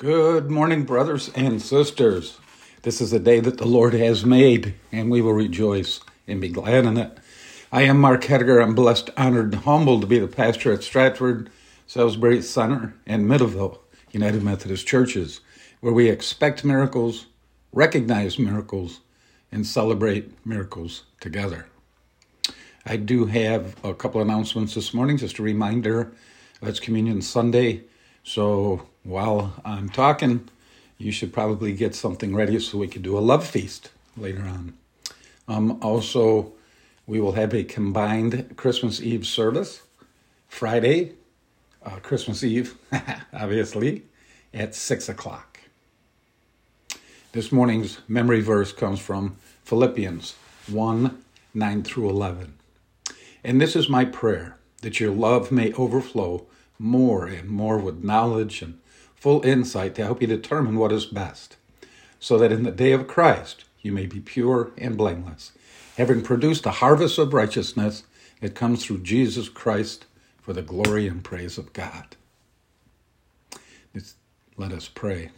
Good 0.00 0.50
morning, 0.50 0.84
brothers 0.84 1.28
and 1.34 1.60
sisters. 1.60 2.38
This 2.80 3.02
is 3.02 3.12
a 3.12 3.18
day 3.18 3.38
that 3.40 3.58
the 3.58 3.66
Lord 3.66 3.92
has 3.92 4.24
made, 4.24 4.76
and 4.90 5.10
we 5.10 5.20
will 5.20 5.34
rejoice 5.34 6.00
and 6.26 6.40
be 6.40 6.48
glad 6.48 6.86
in 6.86 6.96
it. 6.96 7.18
I 7.70 7.82
am 7.82 8.00
Mark 8.00 8.22
Hediger. 8.22 8.62
I'm 8.62 8.74
blessed, 8.74 9.10
honored, 9.14 9.52
and 9.52 9.62
humbled 9.62 10.00
to 10.00 10.06
be 10.06 10.18
the 10.18 10.26
pastor 10.26 10.72
at 10.72 10.82
Stratford, 10.82 11.50
Salisbury 11.86 12.40
Center, 12.40 12.94
and 13.06 13.26
Middleville 13.26 13.80
United 14.10 14.42
Methodist 14.42 14.86
Churches, 14.86 15.42
where 15.80 15.92
we 15.92 16.08
expect 16.08 16.64
miracles, 16.64 17.26
recognize 17.70 18.38
miracles, 18.38 19.00
and 19.52 19.66
celebrate 19.66 20.32
miracles 20.46 21.02
together. 21.20 21.66
I 22.86 22.96
do 22.96 23.26
have 23.26 23.76
a 23.84 23.92
couple 23.92 24.22
announcements 24.22 24.74
this 24.74 24.94
morning, 24.94 25.18
just 25.18 25.38
a 25.38 25.42
reminder. 25.42 26.10
It's 26.62 26.80
Communion 26.80 27.20
Sunday, 27.20 27.82
so 28.30 28.86
while 29.02 29.54
I'm 29.64 29.88
talking, 29.88 30.48
you 30.98 31.10
should 31.10 31.32
probably 31.32 31.72
get 31.72 31.96
something 31.96 32.32
ready 32.32 32.60
so 32.60 32.78
we 32.78 32.86
can 32.86 33.02
do 33.02 33.18
a 33.18 33.26
love 33.32 33.44
feast 33.44 33.90
later 34.16 34.42
on. 34.42 34.74
Um, 35.48 35.80
also, 35.82 36.52
we 37.08 37.18
will 37.20 37.32
have 37.32 37.52
a 37.52 37.64
combined 37.64 38.56
Christmas 38.56 39.00
Eve 39.00 39.26
service 39.26 39.82
Friday, 40.46 41.14
uh, 41.84 41.96
Christmas 41.96 42.44
Eve, 42.44 42.76
obviously, 43.32 44.04
at 44.54 44.76
6 44.76 45.08
o'clock. 45.08 45.58
This 47.32 47.50
morning's 47.50 47.98
memory 48.06 48.42
verse 48.42 48.72
comes 48.72 49.00
from 49.00 49.38
Philippians 49.64 50.36
1 50.68 51.24
9 51.52 51.82
through 51.82 52.08
11. 52.08 52.54
And 53.42 53.60
this 53.60 53.74
is 53.74 53.88
my 53.88 54.04
prayer 54.04 54.56
that 54.82 55.00
your 55.00 55.10
love 55.10 55.50
may 55.50 55.72
overflow 55.72 56.46
more 56.80 57.26
and 57.26 57.48
more 57.48 57.78
with 57.78 58.02
knowledge 58.02 58.62
and 58.62 58.78
full 59.14 59.44
insight 59.44 59.94
to 59.94 60.04
help 60.04 60.22
you 60.22 60.26
determine 60.26 60.76
what 60.76 60.90
is 60.90 61.04
best, 61.04 61.56
so 62.18 62.38
that 62.38 62.50
in 62.50 62.62
the 62.62 62.70
day 62.70 62.92
of 62.92 63.06
Christ 63.06 63.64
you 63.82 63.92
may 63.92 64.06
be 64.06 64.18
pure 64.18 64.72
and 64.78 64.96
blameless, 64.96 65.52
having 65.98 66.22
produced 66.22 66.64
a 66.64 66.70
harvest 66.70 67.18
of 67.18 67.34
righteousness 67.34 68.04
that 68.40 68.54
comes 68.54 68.84
through 68.84 69.02
Jesus 69.02 69.48
Christ 69.50 70.06
for 70.40 70.54
the 70.54 70.62
glory 70.62 71.06
and 71.06 71.22
praise 71.22 71.58
of 71.58 71.72
God. 71.72 72.16
let 74.56 74.72
us 74.72 74.88
pray. 74.88 75.30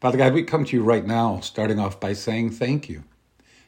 Father 0.00 0.18
God, 0.18 0.34
we 0.34 0.42
come 0.42 0.64
to 0.64 0.76
you 0.76 0.82
right 0.82 1.06
now, 1.06 1.40
starting 1.40 1.78
off 1.78 2.00
by 2.00 2.12
saying 2.12 2.50
thank 2.50 2.88
you. 2.88 3.04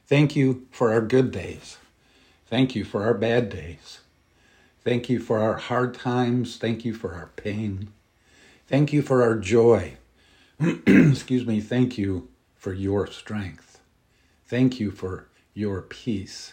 Thank 0.07 0.37
you 0.37 0.67
for 0.71 0.93
our 0.93 1.01
good 1.01 1.31
days. 1.31 1.79
Thank 2.47 2.75
you 2.75 2.85
for 2.85 3.05
our 3.05 3.15
bad 3.15 3.49
days. 3.49 4.01
Thank 4.85 5.09
you 5.09 5.19
for 5.19 5.39
our 5.39 5.57
hard 5.57 5.95
times. 5.95 6.57
Thank 6.57 6.85
you 6.85 6.95
for 6.95 7.15
our 7.15 7.31
pain. 7.37 7.89
Thank 8.69 8.93
you 8.93 9.03
for 9.03 9.23
our 9.23 9.37
joy. 9.37 9.95
Excuse 10.87 11.47
me. 11.47 11.61
Thank 11.61 11.97
you 11.97 12.29
for 12.55 12.73
your 12.73 13.07
strength. 13.07 13.81
Thank 14.47 14.79
you 14.79 14.91
for 14.91 15.29
your 15.55 15.81
peace. 15.83 16.53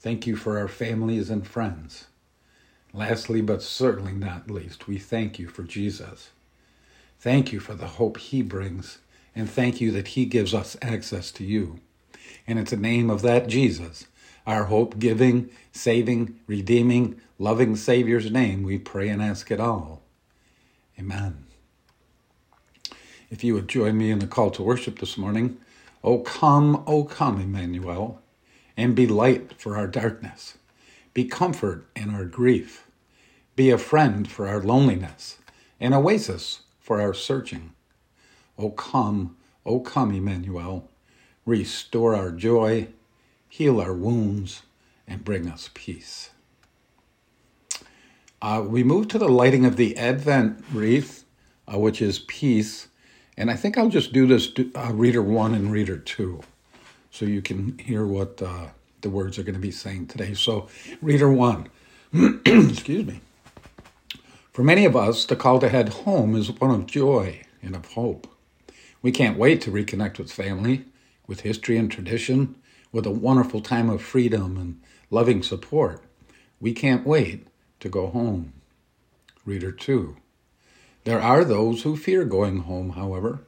Thank 0.00 0.26
you 0.26 0.34
for 0.34 0.58
our 0.58 0.68
families 0.68 1.30
and 1.30 1.46
friends. 1.46 2.06
Lastly, 2.92 3.40
but 3.40 3.62
certainly 3.62 4.12
not 4.12 4.50
least, 4.50 4.88
we 4.88 4.98
thank 4.98 5.38
you 5.38 5.48
for 5.48 5.62
Jesus. 5.62 6.30
Thank 7.18 7.52
you 7.52 7.60
for 7.60 7.74
the 7.74 7.86
hope 7.86 8.18
he 8.18 8.42
brings, 8.42 8.98
and 9.34 9.48
thank 9.48 9.80
you 9.80 9.92
that 9.92 10.08
he 10.08 10.26
gives 10.26 10.52
us 10.52 10.76
access 10.82 11.30
to 11.32 11.44
you. 11.44 11.78
And 12.46 12.58
it's 12.58 12.72
the 12.72 12.76
name 12.76 13.08
of 13.08 13.22
that 13.22 13.46
Jesus, 13.46 14.06
our 14.46 14.64
hope 14.64 14.98
giving, 14.98 15.50
saving, 15.72 16.38
redeeming, 16.46 17.20
loving 17.38 17.76
Savior's 17.76 18.30
name, 18.30 18.62
we 18.62 18.78
pray 18.78 19.08
and 19.08 19.22
ask 19.22 19.50
it 19.50 19.60
all. 19.60 20.02
Amen. 20.98 21.44
If 23.30 23.42
you 23.42 23.54
would 23.54 23.68
join 23.68 23.96
me 23.96 24.10
in 24.10 24.18
the 24.18 24.26
call 24.26 24.50
to 24.52 24.62
worship 24.62 24.98
this 24.98 25.16
morning, 25.16 25.58
O 26.04 26.18
come, 26.18 26.82
O 26.86 27.04
come, 27.04 27.40
Emmanuel, 27.40 28.20
and 28.76 28.94
be 28.94 29.06
light 29.06 29.60
for 29.60 29.76
our 29.76 29.86
darkness, 29.86 30.58
be 31.14 31.24
comfort 31.24 31.86
in 31.94 32.10
our 32.14 32.24
grief, 32.24 32.86
be 33.54 33.70
a 33.70 33.78
friend 33.78 34.30
for 34.30 34.48
our 34.48 34.60
loneliness, 34.60 35.38
an 35.80 35.94
oasis 35.94 36.62
for 36.80 37.00
our 37.00 37.14
searching. 37.14 37.72
O 38.58 38.70
come, 38.70 39.36
O 39.64 39.80
come, 39.80 40.12
Emmanuel, 40.12 40.88
restore 41.46 42.14
our 42.14 42.30
joy, 42.30 42.88
heal 43.52 43.82
our 43.82 43.92
wounds, 43.92 44.62
and 45.06 45.26
bring 45.26 45.46
us 45.46 45.68
peace. 45.74 46.30
Uh, 48.40 48.64
we 48.66 48.82
move 48.82 49.08
to 49.08 49.18
the 49.18 49.28
lighting 49.28 49.66
of 49.66 49.76
the 49.76 49.94
Advent 49.98 50.64
wreath, 50.72 51.26
uh, 51.70 51.78
which 51.78 52.00
is 52.00 52.20
peace. 52.20 52.88
And 53.36 53.50
I 53.50 53.56
think 53.56 53.76
I'll 53.76 53.90
just 53.90 54.14
do 54.14 54.26
this 54.26 54.48
uh, 54.74 54.94
reader 54.94 55.22
one 55.22 55.54
and 55.54 55.70
reader 55.70 55.98
two 55.98 56.40
so 57.10 57.26
you 57.26 57.42
can 57.42 57.76
hear 57.76 58.06
what 58.06 58.40
uh, 58.40 58.68
the 59.02 59.10
words 59.10 59.38
are 59.38 59.42
going 59.42 59.54
to 59.54 59.60
be 59.60 59.70
saying 59.70 60.06
today. 60.06 60.32
So, 60.32 60.68
reader 61.02 61.30
one, 61.30 61.68
excuse 62.46 63.04
me. 63.04 63.20
For 64.54 64.62
many 64.62 64.86
of 64.86 64.96
us, 64.96 65.26
the 65.26 65.36
call 65.36 65.58
to 65.58 65.68
head 65.68 65.90
home 65.90 66.34
is 66.34 66.50
one 66.52 66.70
of 66.70 66.86
joy 66.86 67.42
and 67.62 67.76
of 67.76 67.84
hope. 67.92 68.34
We 69.02 69.12
can't 69.12 69.38
wait 69.38 69.60
to 69.60 69.70
reconnect 69.70 70.18
with 70.18 70.32
family, 70.32 70.86
with 71.26 71.40
history 71.40 71.76
and 71.76 71.92
tradition, 71.92 72.54
with 72.92 73.06
a 73.06 73.10
wonderful 73.10 73.60
time 73.60 73.88
of 73.88 74.02
freedom 74.02 74.56
and 74.56 74.80
loving 75.10 75.42
support. 75.42 76.02
We 76.60 76.72
can't 76.72 77.06
wait 77.06 77.46
to 77.80 77.88
go 77.88 78.06
home. 78.08 78.52
Reader 79.44 79.72
2. 79.72 80.16
There 81.04 81.20
are 81.20 81.44
those 81.44 81.82
who 81.82 81.96
fear 81.96 82.24
going 82.24 82.58
home, 82.58 82.90
however, 82.90 83.40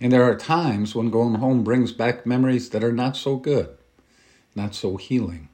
and 0.00 0.12
there 0.12 0.24
are 0.24 0.36
times 0.36 0.94
when 0.94 1.10
going 1.10 1.36
home 1.36 1.64
brings 1.64 1.92
back 1.92 2.26
memories 2.26 2.70
that 2.70 2.84
are 2.84 2.92
not 2.92 3.16
so 3.16 3.36
good, 3.36 3.76
not 4.54 4.74
so 4.74 4.96
healing. 4.96 5.48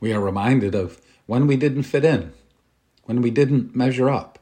We 0.00 0.12
are 0.12 0.20
reminded 0.20 0.74
of 0.74 1.00
when 1.26 1.46
we 1.46 1.56
didn't 1.56 1.84
fit 1.84 2.04
in, 2.04 2.32
when 3.04 3.22
we 3.22 3.30
didn't 3.30 3.76
measure 3.76 4.10
up, 4.10 4.38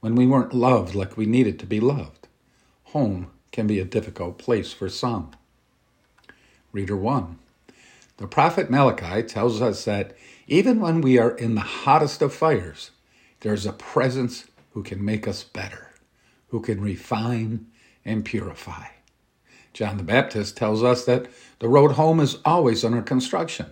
when 0.00 0.14
we 0.14 0.26
weren't 0.26 0.54
loved 0.54 0.94
like 0.94 1.16
we 1.16 1.26
needed 1.26 1.58
to 1.60 1.66
be 1.66 1.80
loved. 1.80 2.26
Home 2.86 3.30
can 3.52 3.66
be 3.66 3.78
a 3.78 3.84
difficult 3.84 4.38
place 4.38 4.72
for 4.72 4.88
some. 4.88 5.30
Reader 6.72 6.96
1. 6.96 7.38
The 8.18 8.26
prophet 8.26 8.70
Malachi 8.70 9.22
tells 9.22 9.62
us 9.62 9.84
that 9.84 10.16
even 10.46 10.80
when 10.80 11.00
we 11.00 11.18
are 11.18 11.30
in 11.30 11.54
the 11.54 11.60
hottest 11.60 12.22
of 12.22 12.34
fires, 12.34 12.90
there's 13.40 13.66
a 13.66 13.72
presence 13.72 14.46
who 14.72 14.82
can 14.82 15.04
make 15.04 15.26
us 15.26 15.42
better, 15.42 15.90
who 16.48 16.60
can 16.60 16.80
refine 16.80 17.66
and 18.04 18.24
purify. 18.24 18.86
John 19.72 19.96
the 19.96 20.02
Baptist 20.02 20.56
tells 20.56 20.82
us 20.82 21.04
that 21.06 21.26
the 21.58 21.68
road 21.68 21.92
home 21.92 22.20
is 22.20 22.38
always 22.44 22.84
under 22.84 23.02
construction, 23.02 23.66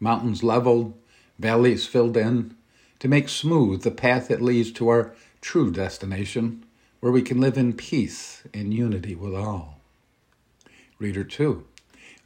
mountains 0.00 0.42
leveled, 0.42 0.94
valleys 1.38 1.86
filled 1.86 2.16
in, 2.16 2.54
to 2.98 3.08
make 3.08 3.28
smooth 3.28 3.82
the 3.82 3.90
path 3.90 4.28
that 4.28 4.40
leads 4.40 4.72
to 4.72 4.88
our 4.88 5.14
true 5.42 5.70
destination, 5.70 6.64
where 7.00 7.12
we 7.12 7.22
can 7.22 7.40
live 7.40 7.58
in 7.58 7.74
peace 7.74 8.42
and 8.54 8.72
unity 8.72 9.14
with 9.14 9.34
all. 9.34 9.80
Reader 10.98 11.24
2. 11.24 11.64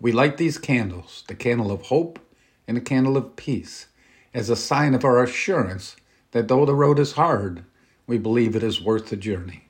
We 0.01 0.13
light 0.13 0.39
these 0.39 0.59
candles, 0.59 1.25
the 1.29 1.35
candle 1.35 1.71
of 1.71 1.83
hope 1.83 2.19
and 2.67 2.77
the 2.77 2.81
candle 2.81 3.17
of 3.17 3.37
peace, 3.37 3.87
as 4.33 4.49
a 4.49 4.57
sign 4.57 4.95
of 4.95 5.05
our 5.05 5.23
assurance 5.23 5.97
that 6.31 6.49
though 6.49 6.65
the 6.65 6.75
road 6.75 6.99
is 6.99 7.13
hard, 7.13 7.65
we 8.07 8.17
believe 8.17 8.57
it 8.57 8.63
is 8.63 8.81
worth 8.81 9.09
the 9.09 9.17
journey. 9.17 9.65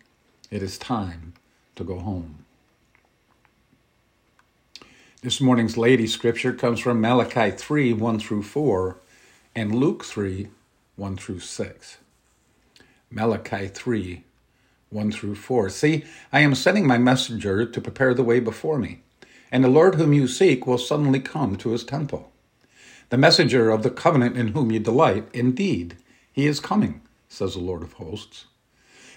It 0.50 0.62
is 0.62 0.78
time 0.78 1.34
to 1.76 1.84
go 1.84 1.98
home. 1.98 2.44
This 5.22 5.40
morning's 5.40 5.76
lady 5.76 6.06
scripture 6.06 6.52
comes 6.52 6.80
from 6.80 7.00
Malachi 7.00 7.50
3 7.50 7.92
1 7.92 8.18
through 8.20 8.42
4 8.42 8.96
and 9.54 9.74
Luke 9.74 10.04
3 10.04 10.48
1 10.96 11.16
through 11.16 11.40
6. 11.40 11.98
Malachi 13.10 13.68
3 13.68 14.24
1 14.90 15.12
through 15.12 15.34
4. 15.34 15.68
See, 15.70 16.04
I 16.32 16.40
am 16.40 16.54
sending 16.54 16.86
my 16.86 16.98
messenger 16.98 17.66
to 17.66 17.80
prepare 17.80 18.14
the 18.14 18.24
way 18.24 18.40
before 18.40 18.78
me, 18.78 19.02
and 19.50 19.64
the 19.64 19.68
Lord 19.68 19.96
whom 19.96 20.12
you 20.12 20.26
seek 20.26 20.66
will 20.66 20.78
suddenly 20.78 21.20
come 21.20 21.56
to 21.56 21.70
his 21.70 21.84
temple 21.84 22.30
the 23.10 23.18
messenger 23.18 23.70
of 23.70 23.82
the 23.82 23.90
covenant 23.90 24.36
in 24.36 24.48
whom 24.48 24.70
you 24.70 24.78
delight. 24.78 25.26
Indeed, 25.34 25.96
he 26.32 26.46
is 26.46 26.60
coming, 26.60 27.02
says 27.28 27.54
the 27.54 27.60
Lord 27.60 27.82
of 27.82 27.94
hosts. 27.94 28.46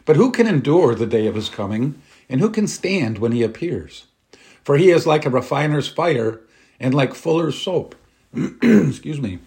But 0.04 0.16
who 0.16 0.32
can 0.32 0.48
endure 0.48 0.96
the 0.96 1.06
day 1.06 1.28
of 1.28 1.36
his 1.36 1.48
coming, 1.48 2.02
and 2.28 2.42
who 2.42 2.50
can 2.50 2.68
stand 2.68 3.20
when 3.20 3.32
he 3.32 3.44
appears? 3.44 4.08
For 4.64 4.78
he 4.78 4.90
is 4.90 5.08
like 5.08 5.26
a 5.26 5.30
refiner's 5.30 5.88
fire 5.88 6.42
and 6.80 6.94
like 6.94 7.14
fuller's 7.14 7.62
soap. 7.62 7.96
Excuse 8.36 9.22
me. 9.22 9.40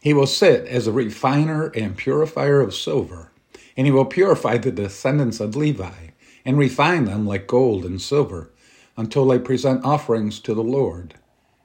He 0.00 0.14
will 0.14 0.26
sit 0.26 0.66
as 0.66 0.86
a 0.86 0.92
refiner 0.92 1.66
and 1.74 1.96
purifier 1.96 2.60
of 2.60 2.74
silver, 2.74 3.30
and 3.76 3.86
he 3.86 3.92
will 3.92 4.06
purify 4.06 4.56
the 4.56 4.72
descendants 4.72 5.38
of 5.38 5.54
Levi 5.54 6.08
and 6.44 6.58
refine 6.58 7.04
them 7.04 7.26
like 7.26 7.46
gold 7.46 7.84
and 7.84 8.00
silver 8.00 8.50
until 8.96 9.26
they 9.26 9.38
present 9.38 9.84
offerings 9.84 10.40
to 10.40 10.54
the 10.54 10.62
Lord 10.64 11.14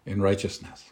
in 0.05 0.21
righteousness. 0.21 0.91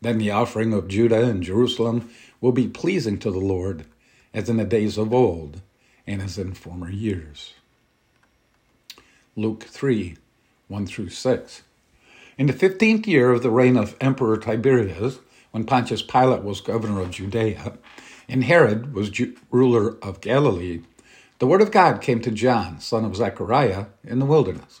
Then 0.00 0.18
the 0.18 0.30
offering 0.30 0.72
of 0.72 0.88
Judah 0.88 1.24
and 1.24 1.42
Jerusalem 1.42 2.10
will 2.40 2.52
be 2.52 2.68
pleasing 2.68 3.18
to 3.20 3.30
the 3.30 3.40
Lord, 3.40 3.86
as 4.34 4.48
in 4.48 4.58
the 4.58 4.64
days 4.64 4.98
of 4.98 5.12
old 5.12 5.62
and 6.06 6.22
as 6.22 6.38
in 6.38 6.54
former 6.54 6.90
years. 6.90 7.54
Luke 9.36 9.64
3 9.64 10.16
1 10.68 10.86
through 10.86 11.10
6. 11.10 11.62
In 12.38 12.46
the 12.46 12.52
fifteenth 12.52 13.06
year 13.06 13.30
of 13.32 13.42
the 13.42 13.50
reign 13.50 13.76
of 13.76 13.96
Emperor 14.00 14.36
Tiberius, 14.36 15.20
when 15.52 15.64
Pontius 15.64 16.02
Pilate 16.02 16.42
was 16.42 16.60
governor 16.60 17.00
of 17.00 17.12
Judea, 17.12 17.78
and 18.28 18.44
Herod 18.44 18.94
was 18.94 19.10
Ju- 19.10 19.36
ruler 19.50 19.96
of 20.02 20.20
Galilee, 20.20 20.82
the 21.38 21.46
word 21.46 21.62
of 21.62 21.70
God 21.70 22.02
came 22.02 22.20
to 22.22 22.30
John, 22.30 22.80
son 22.80 23.04
of 23.04 23.16
Zechariah, 23.16 23.86
in 24.04 24.18
the 24.18 24.26
wilderness. 24.26 24.80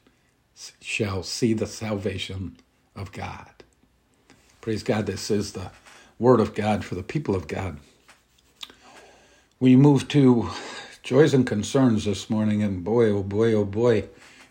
shall 0.79 1.23
see 1.23 1.53
the 1.53 1.67
salvation 1.67 2.57
of 2.95 3.11
God. 3.11 3.49
Praise 4.61 4.83
God, 4.83 5.05
this 5.05 5.31
is 5.31 5.53
the 5.53 5.71
word 6.19 6.39
of 6.39 6.53
God 6.53 6.85
for 6.85 6.95
the 6.95 7.03
people 7.03 7.35
of 7.35 7.47
God. 7.47 7.79
We 9.59 9.75
move 9.75 10.07
to 10.09 10.49
joys 11.03 11.33
and 11.33 11.45
concerns 11.45 12.05
this 12.05 12.29
morning, 12.29 12.61
and 12.61 12.83
boy, 12.83 13.09
oh 13.09 13.23
boy, 13.23 13.53
oh 13.53 13.65
boy, 13.65 14.05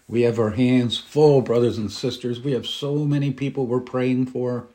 we 0.09 0.23
have 0.23 0.41
our 0.41 0.51
hands 0.51 0.99
full, 0.99 1.41
brothers 1.41 1.79
and 1.79 1.91
sisters. 1.91 2.41
We 2.41 2.53
have 2.53 2.67
so 2.67 2.97
many 3.05 3.33
people 3.33 3.67
we're 3.67 3.81
praying 3.81 4.27
for. 4.27 4.67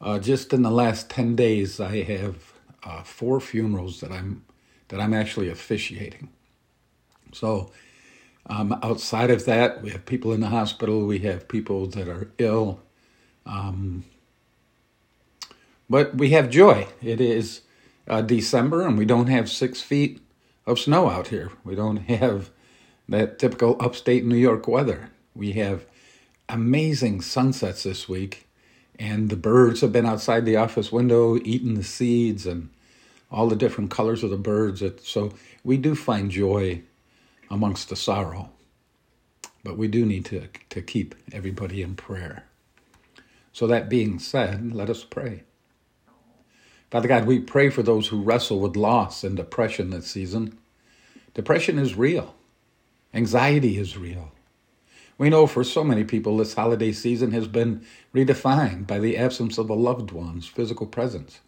Uh, 0.00 0.18
just 0.18 0.52
in 0.52 0.62
the 0.62 0.70
last 0.70 1.08
10 1.08 1.36
days, 1.36 1.80
I 1.80 2.02
have 2.02 2.52
uh, 2.82 3.02
four 3.02 3.40
funerals 3.40 4.00
that 4.00 4.12
I'm 4.12 4.44
that 4.88 5.00
I'm 5.00 5.14
actually 5.14 5.48
officiating. 5.48 6.28
So, 7.32 7.70
um, 8.46 8.78
outside 8.82 9.30
of 9.30 9.44
that, 9.44 9.82
we 9.82 9.90
have 9.90 10.04
people 10.04 10.32
in 10.32 10.40
the 10.40 10.48
hospital, 10.48 11.06
we 11.06 11.20
have 11.20 11.48
people 11.48 11.86
that 11.86 12.08
are 12.08 12.30
ill. 12.38 12.80
Um, 13.46 14.04
but 15.88 16.14
we 16.14 16.30
have 16.30 16.50
joy. 16.50 16.88
It 17.02 17.20
is 17.20 17.62
uh, 18.08 18.22
December 18.22 18.86
and 18.86 18.98
we 18.98 19.04
don't 19.04 19.28
have 19.28 19.50
six 19.50 19.80
feet 19.80 20.20
of 20.66 20.78
snow 20.78 21.08
out 21.08 21.28
here. 21.28 21.52
We 21.64 21.74
don't 21.74 21.96
have 22.08 22.50
that 23.08 23.38
typical 23.38 23.76
upstate 23.80 24.24
New 24.24 24.36
York 24.36 24.66
weather. 24.66 25.10
We 25.34 25.52
have 25.52 25.84
amazing 26.48 27.22
sunsets 27.22 27.82
this 27.84 28.08
week, 28.08 28.46
and 28.98 29.30
the 29.30 29.36
birds 29.36 29.80
have 29.80 29.92
been 29.92 30.06
outside 30.06 30.44
the 30.44 30.56
office 30.56 30.92
window 30.92 31.36
eating 31.38 31.74
the 31.74 31.84
seeds 31.84 32.46
and 32.46 32.68
all 33.30 33.48
the 33.48 33.56
different 33.56 33.90
colors 33.90 34.22
of 34.22 34.30
the 34.30 34.36
birds. 34.36 34.82
So 35.02 35.32
we 35.64 35.76
do 35.78 35.94
find 35.94 36.30
joy 36.30 36.82
amongst 37.52 37.90
the 37.90 37.96
sorrow. 37.96 38.50
But 39.62 39.76
we 39.76 39.86
do 39.86 40.06
need 40.06 40.24
to, 40.26 40.48
to 40.70 40.80
keep 40.80 41.14
everybody 41.32 41.82
in 41.82 41.94
prayer. 41.94 42.46
So, 43.52 43.66
that 43.66 43.90
being 43.90 44.18
said, 44.18 44.74
let 44.74 44.88
us 44.88 45.04
pray. 45.04 45.44
Father 46.90 47.08
God, 47.08 47.26
we 47.26 47.38
pray 47.38 47.68
for 47.68 47.82
those 47.82 48.08
who 48.08 48.22
wrestle 48.22 48.58
with 48.58 48.74
loss 48.74 49.22
and 49.22 49.36
depression 49.36 49.90
this 49.90 50.06
season. 50.06 50.58
Depression 51.34 51.78
is 51.78 51.94
real, 51.94 52.34
anxiety 53.14 53.76
is 53.76 53.96
real. 53.98 54.32
We 55.18 55.28
know 55.28 55.46
for 55.46 55.62
so 55.62 55.84
many 55.84 56.04
people 56.04 56.38
this 56.38 56.54
holiday 56.54 56.90
season 56.90 57.32
has 57.32 57.46
been 57.46 57.84
redefined 58.14 58.86
by 58.86 58.98
the 58.98 59.18
absence 59.18 59.58
of 59.58 59.68
a 59.68 59.74
loved 59.74 60.10
one's 60.10 60.48
physical 60.48 60.86
presence. 60.86 61.40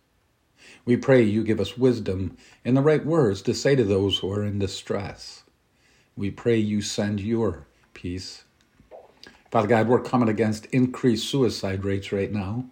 We 0.85 0.97
pray 0.99 1.23
you 1.23 1.43
give 1.43 1.61
us 1.61 1.79
wisdom 1.79 2.37
and 2.65 2.77
the 2.77 2.83
right 2.83 3.05
words 3.05 3.41
to 3.43 3.55
say 3.55 3.75
to 3.75 3.85
those 3.85 4.19
who 4.19 4.31
are 4.31 4.45
in 4.45 4.59
distress. 4.59 5.44
We 6.17 6.31
pray 6.31 6.57
you 6.57 6.81
send 6.81 7.21
your 7.21 7.67
peace. 7.93 8.45
Father 9.51 9.67
God, 9.67 9.89
we're 9.89 10.01
coming 10.01 10.29
against 10.29 10.67
increased 10.67 11.29
suicide 11.29 11.85
rates 11.85 12.13
right 12.13 12.31
now. 12.31 12.67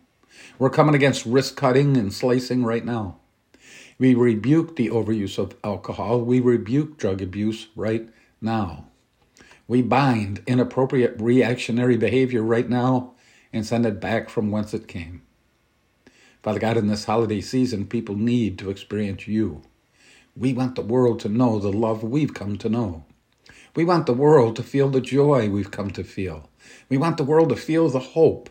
We're 0.58 0.70
coming 0.70 0.94
against 0.94 1.26
risk 1.26 1.56
cutting 1.56 1.96
and 1.96 2.12
slicing 2.12 2.64
right 2.64 2.84
now. 2.84 3.18
We 3.98 4.14
rebuke 4.14 4.76
the 4.76 4.90
overuse 4.90 5.38
of 5.38 5.56
alcohol. 5.64 6.20
We 6.22 6.40
rebuke 6.40 6.98
drug 6.98 7.20
abuse 7.20 7.68
right 7.74 8.08
now. 8.40 8.86
We 9.66 9.82
bind 9.82 10.42
inappropriate 10.46 11.20
reactionary 11.20 11.96
behavior 11.96 12.42
right 12.42 12.68
now 12.68 13.14
and 13.52 13.66
send 13.66 13.86
it 13.86 14.00
back 14.00 14.28
from 14.28 14.50
whence 14.50 14.72
it 14.72 14.88
came. 14.88 15.22
Father 16.42 16.58
God, 16.58 16.76
in 16.76 16.88
this 16.88 17.04
holiday 17.04 17.40
season, 17.40 17.86
people 17.86 18.16
need 18.16 18.58
to 18.58 18.70
experience 18.70 19.26
you. 19.28 19.62
We 20.36 20.52
want 20.52 20.74
the 20.74 20.82
world 20.82 21.20
to 21.20 21.28
know 21.28 21.58
the 21.58 21.72
love 21.72 22.02
we've 22.02 22.34
come 22.34 22.56
to 22.58 22.68
know. 22.68 23.04
We 23.74 23.84
want 23.84 24.06
the 24.06 24.12
world 24.12 24.56
to 24.56 24.62
feel 24.62 24.88
the 24.90 25.00
joy 25.00 25.48
we've 25.48 25.70
come 25.70 25.90
to 25.92 26.04
feel. 26.04 26.50
We 26.88 26.98
want 26.98 27.16
the 27.16 27.24
world 27.24 27.48
to 27.48 27.56
feel 27.56 27.88
the 27.88 28.00
hope 28.00 28.50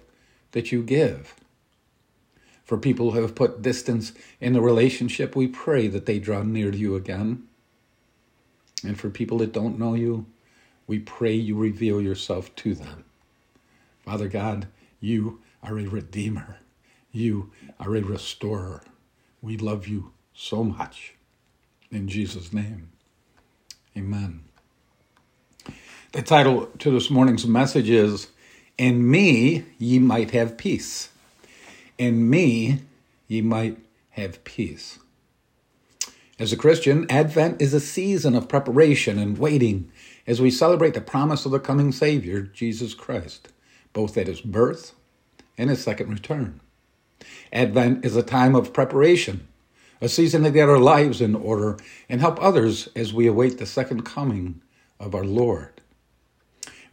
that 0.52 0.72
you 0.72 0.82
give. 0.84 1.36
For 2.64 2.78
people 2.78 3.12
who 3.12 3.22
have 3.22 3.36
put 3.36 3.62
distance 3.62 4.14
in 4.40 4.54
the 4.54 4.62
relationship, 4.62 5.36
we 5.36 5.48
pray 5.48 5.88
that 5.88 6.06
they 6.06 6.20
draw 6.20 6.42
near 6.42 6.72
to 6.72 6.78
you 6.78 6.96
again. 6.96 7.44
And 8.84 9.00
for 9.00 9.10
people 9.10 9.38
that 9.40 9.54
don't 9.54 9.78
know 9.78 9.94
you, 9.94 10.26
we 10.88 11.00
pray 11.00 11.34
you 11.34 11.56
reveal 11.56 12.02
yourself 12.02 12.54
to 12.58 12.74
them. 12.74 13.06
Father 14.04 14.28
God, 14.28 14.68
you 15.00 15.42
are 15.62 15.78
a 15.78 15.86
redeemer. 15.86 16.58
You 17.12 17.52
are 17.80 17.96
a 17.96 18.02
restorer. 18.02 18.84
We 19.42 19.58
love 19.58 19.88
you 19.88 20.14
so 20.34 20.64
much. 20.64 21.16
In 21.92 22.08
Jesus' 22.08 22.54
name, 22.54 22.90
amen. 23.96 24.46
The 26.14 26.22
title 26.22 26.66
to 26.80 26.92
this 26.92 27.10
morning's 27.10 27.48
message 27.48 27.90
is 27.90 28.28
In 28.78 29.10
Me 29.10 29.64
Ye 29.78 29.98
Might 29.98 30.32
Have 30.32 30.58
Peace. 30.58 31.08
In 31.98 32.30
me 32.30 32.82
ye 33.30 33.42
might 33.42 33.78
have 34.10 34.44
peace. 34.44 35.00
As 36.38 36.52
a 36.52 36.58
Christian, 36.58 37.10
Advent 37.10 37.62
is 37.62 37.74
a 37.74 37.80
season 37.80 38.36
of 38.36 38.50
preparation 38.50 39.18
and 39.18 39.38
waiting 39.38 39.90
as 40.28 40.42
we 40.42 40.52
celebrate 40.52 40.96
the 40.96 41.00
promise 41.00 41.46
of 41.46 41.54
the 41.54 41.62
coming 41.62 41.94
Savior, 41.94 42.42
Jesus 42.42 42.94
Christ, 42.94 43.48
both 43.94 44.18
at 44.18 44.28
his 44.28 44.42
birth 44.42 44.94
and 45.58 45.70
his 45.70 45.82
second 45.82 46.10
return. 46.10 46.60
Advent 47.54 48.04
is 48.04 48.18
a 48.18 48.22
time 48.22 48.54
of 48.54 48.74
preparation, 48.74 49.48
a 50.02 50.10
season 50.10 50.44
to 50.44 50.52
get 50.52 50.68
our 50.68 50.78
lives 50.78 51.22
in 51.22 51.36
order 51.36 51.78
and 52.10 52.20
help 52.20 52.38
others 52.44 52.90
as 52.98 53.14
we 53.14 53.28
await 53.28 53.60
the 53.60 53.66
second 53.66 54.04
coming 54.04 54.60
of 55.00 55.16
our 55.16 55.24
Lord. 55.24 55.81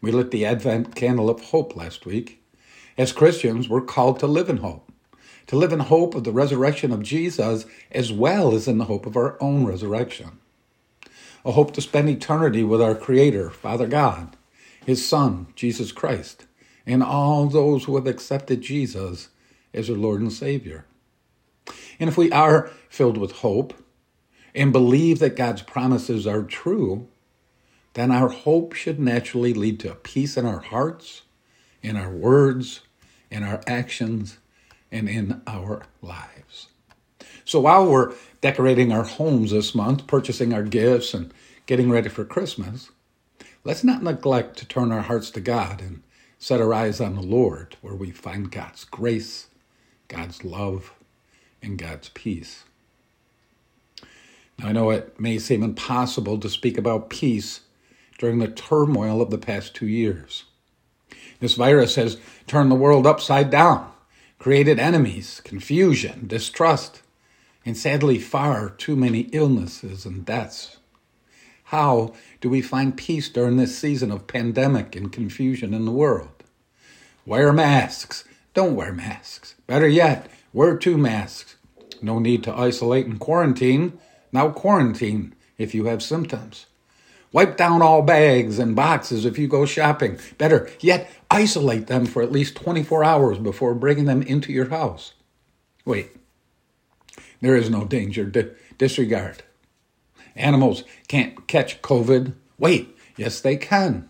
We 0.01 0.13
lit 0.13 0.31
the 0.31 0.45
Advent 0.45 0.95
candle 0.95 1.29
of 1.29 1.47
hope 1.47 1.75
last 1.75 2.07
week. 2.07 2.43
As 2.97 3.13
Christians, 3.13 3.69
we're 3.69 3.81
called 3.81 4.21
to 4.21 4.27
live 4.27 4.49
in 4.49 4.59
hope, 4.59 4.93
to 5.49 5.57
live 5.57 5.73
in 5.73 5.81
hope 5.81 6.15
of 6.15 6.25
the 6.25 6.33
resurrection 6.33 6.93
of 6.93 7.03
Jesus 7.03 7.67
as 7.91 8.13
well 8.13 8.55
as 8.55 8.69
in 8.69 8.79
the 8.79 8.85
hope 8.85 9.07
of 9.07 9.17
our 9.17 9.37
own 9.41 9.65
resurrection. 9.65 10.39
A 11.45 11.53
hope 11.53 11.73
to 11.75 11.81
spend 11.81 12.09
eternity 12.09 12.63
with 12.63 12.81
our 12.81 12.95
Creator, 12.95 13.51
Father 13.51 13.87
God, 13.87 14.37
His 14.85 15.07
Son, 15.07 15.49
Jesus 15.57 15.91
Christ, 15.91 16.47
and 16.87 17.03
all 17.03 17.47
those 17.47 17.85
who 17.85 17.97
have 17.97 18.07
accepted 18.07 18.61
Jesus 18.61 19.29
as 19.75 19.91
our 19.91 19.97
Lord 19.97 20.21
and 20.21 20.33
Savior. 20.33 20.85
And 21.99 22.09
if 22.09 22.17
we 22.17 22.31
are 22.31 22.71
filled 22.89 23.19
with 23.19 23.33
hope 23.33 23.75
and 24.55 24.73
believe 24.73 25.19
that 25.19 25.37
God's 25.37 25.63
promises 25.63 26.27
are 26.27 26.43
true, 26.43 27.09
then 27.99 28.11
our 28.11 28.29
hope 28.29 28.75
should 28.75 29.01
naturally 29.01 29.53
lead 29.55 29.81
to 29.81 29.95
peace 29.95 30.37
in 30.37 30.47
our 30.47 30.61
hearts, 30.61 31.23
in 31.83 31.97
our 31.97 32.11
words, 32.11 32.81
in 33.31 33.43
our 33.43 33.61
actions, 33.67 34.39
and 34.91 35.09
in 35.09 35.43
our 35.47 35.83
lives. 36.01 36.69
So 37.45 37.61
while 37.61 37.91
we're 37.91 38.15
decorating 38.41 38.93
our 38.93 39.05
homes 39.05 39.51
this 39.51 39.75
month, 39.75 40.07
purchasing 40.07 40.53
our 40.53 40.63
gifts, 40.63 41.15
and 41.15 41.33
getting 41.67 41.91
ready 41.91 42.09
for 42.09 42.25
Christmas, 42.25 42.91
let's 43.65 43.85
not 43.85 44.03
neglect 44.03 44.59
to 44.59 44.67
turn 44.67 44.93
our 44.93 45.03
hearts 45.03 45.31
to 45.33 45.41
God 45.41 45.81
and 45.81 46.03
set 46.39 46.61
our 46.61 46.73
eyes 46.73 47.01
on 47.01 47.15
the 47.15 47.23
Lord, 47.23 47.77
where 47.81 47.95
we 47.95 48.11
find 48.11 48.53
God's 48.53 48.85
grace 48.85 49.49
God's 50.09 50.43
love, 50.43 50.95
and 51.63 51.79
God's 51.79 52.09
peace. 52.09 52.65
Now, 54.59 54.69
I 54.69 54.73
know 54.73 54.91
it 54.91 55.21
may 55.21 55.39
seem 55.39 55.63
impossible 55.63 56.39
to 56.39 56.49
speak 56.49 56.79
about 56.79 57.11
peace 57.11 57.61
during 58.19 58.39
the 58.39 58.49
turmoil 58.49 59.23
of 59.23 59.31
the 59.31 59.39
past 59.39 59.75
two 59.75 59.87
years. 59.87 60.45
This 61.41 61.55
virus 61.55 61.95
has 61.95 62.19
turned 62.47 62.71
the 62.71 62.77
world 62.77 63.07
upside 63.07 63.51
down, 63.51 63.91
created 64.39 64.79
enemies, 64.79 65.41
confusion, 65.45 66.27
distrust, 66.27 67.03
and 67.65 67.77
sadly, 67.77 68.19
far 68.19 68.71
too 68.71 68.97
many 68.97 69.21
illnesses 69.33 70.05
and 70.05 70.25
deaths. 70.25 70.79
How 71.65 72.15
do 72.41 72.49
we 72.49 72.63
find 72.63 72.97
peace 72.97 73.29
during 73.29 73.57
this 73.57 73.77
season 73.77 74.11
of 74.11 74.27
pandemic 74.27 74.97
and 74.97 75.13
confusion 75.13 75.75
in 75.75 75.85
the 75.85 75.93
world? 75.93 76.43
Wear 77.27 77.53
masks. 77.53 78.25
Don't 78.55 78.75
wear 78.75 78.93
masks. 78.93 79.55
Better 79.67 79.87
yet, 79.87 80.31
wear 80.55 80.79
two 80.79 80.97
masks. 80.97 81.57
No 82.01 82.19
need 82.19 82.43
to 82.45 82.55
isolate 82.55 83.05
and 83.05 83.21
quarantine. 83.21 83.99
Now 84.33 84.49
quarantine 84.49 85.35
if 85.59 85.75
you 85.75 85.85
have 85.85 86.03
symptoms. 86.03 86.67
Wipe 87.33 87.57
down 87.57 87.83
all 87.83 88.03
bags 88.03 88.59
and 88.59 88.75
boxes 88.75 89.25
if 89.25 89.39
you 89.39 89.49
go 89.49 89.67
shopping. 89.67 90.19
Better 90.39 90.71
yet, 90.81 91.11
isolate 91.31 91.87
them 91.87 92.07
for 92.07 92.23
at 92.23 92.33
least 92.33 92.57
24 92.57 93.05
hours 93.05 93.39
before 93.39 93.75
bringing 93.75 94.07
them 94.07 94.23
into 94.23 94.53
your 94.53 94.71
house. 94.71 95.13
Wait, 95.85 96.11
there 97.41 97.57
is 97.57 97.69
no 97.69 97.85
danger. 97.85 98.25
D- 98.25 98.51
disregard. 98.79 99.43
Animals 100.35 100.85
can't 101.09 101.47
catch 101.47 101.83
COVID. 101.83 102.33
Wait, 102.59 102.97
yes, 103.17 103.41
they 103.41 103.57
can. 103.57 104.09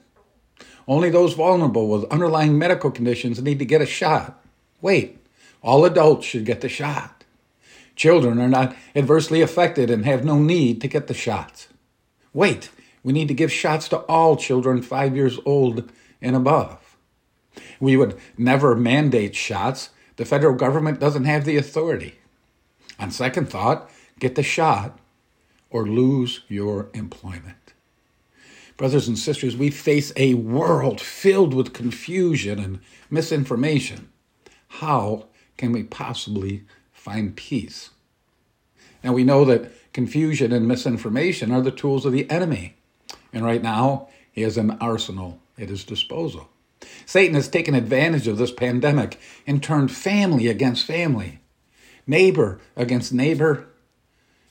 Only 0.86 1.10
those 1.10 1.34
vulnerable 1.34 1.88
with 1.88 2.10
underlying 2.10 2.56
medical 2.56 2.90
conditions 2.90 3.42
need 3.42 3.58
to 3.58 3.64
get 3.64 3.82
a 3.82 3.86
shot. 3.86 4.42
Wait, 4.80 5.18
all 5.62 5.84
adults 5.84 6.26
should 6.26 6.44
get 6.44 6.60
the 6.60 6.68
shot. 6.68 7.24
Children 7.96 8.38
are 8.40 8.48
not 8.48 8.76
adversely 8.94 9.40
affected 9.42 9.90
and 9.90 10.04
have 10.04 10.24
no 10.24 10.38
need 10.38 10.80
to 10.80 10.88
get 10.88 11.08
the 11.08 11.14
shots. 11.14 11.68
Wait, 12.32 12.70
we 13.08 13.14
need 13.14 13.28
to 13.28 13.32
give 13.34 13.50
shots 13.50 13.88
to 13.88 14.00
all 14.00 14.36
children 14.36 14.82
five 14.82 15.16
years 15.16 15.38
old 15.46 15.90
and 16.20 16.36
above. 16.36 16.98
We 17.80 17.96
would 17.96 18.20
never 18.36 18.76
mandate 18.76 19.34
shots. 19.34 19.88
The 20.16 20.26
federal 20.26 20.54
government 20.54 21.00
doesn't 21.00 21.24
have 21.24 21.46
the 21.46 21.56
authority. 21.56 22.16
On 23.00 23.10
second 23.10 23.48
thought, 23.48 23.90
get 24.20 24.34
the 24.34 24.42
shot 24.42 24.98
or 25.70 25.88
lose 25.88 26.42
your 26.48 26.90
employment. 26.92 27.72
Brothers 28.76 29.08
and 29.08 29.18
sisters, 29.18 29.56
we 29.56 29.70
face 29.70 30.12
a 30.14 30.34
world 30.34 31.00
filled 31.00 31.54
with 31.54 31.72
confusion 31.72 32.58
and 32.58 32.78
misinformation. 33.08 34.10
How 34.68 35.28
can 35.56 35.72
we 35.72 35.82
possibly 35.82 36.64
find 36.92 37.34
peace? 37.34 37.88
And 39.02 39.14
we 39.14 39.24
know 39.24 39.46
that 39.46 39.72
confusion 39.94 40.52
and 40.52 40.68
misinformation 40.68 41.50
are 41.50 41.62
the 41.62 41.70
tools 41.70 42.04
of 42.04 42.12
the 42.12 42.30
enemy. 42.30 42.74
And 43.32 43.44
right 43.44 43.62
now, 43.62 44.08
he 44.32 44.42
has 44.42 44.56
an 44.56 44.72
arsenal 44.80 45.40
at 45.58 45.68
his 45.68 45.84
disposal. 45.84 46.48
Satan 47.06 47.34
has 47.34 47.48
taken 47.48 47.74
advantage 47.74 48.28
of 48.28 48.38
this 48.38 48.52
pandemic 48.52 49.18
and 49.46 49.62
turned 49.62 49.90
family 49.90 50.46
against 50.46 50.86
family, 50.86 51.40
neighbor 52.06 52.60
against 52.76 53.12
neighbor, 53.12 53.66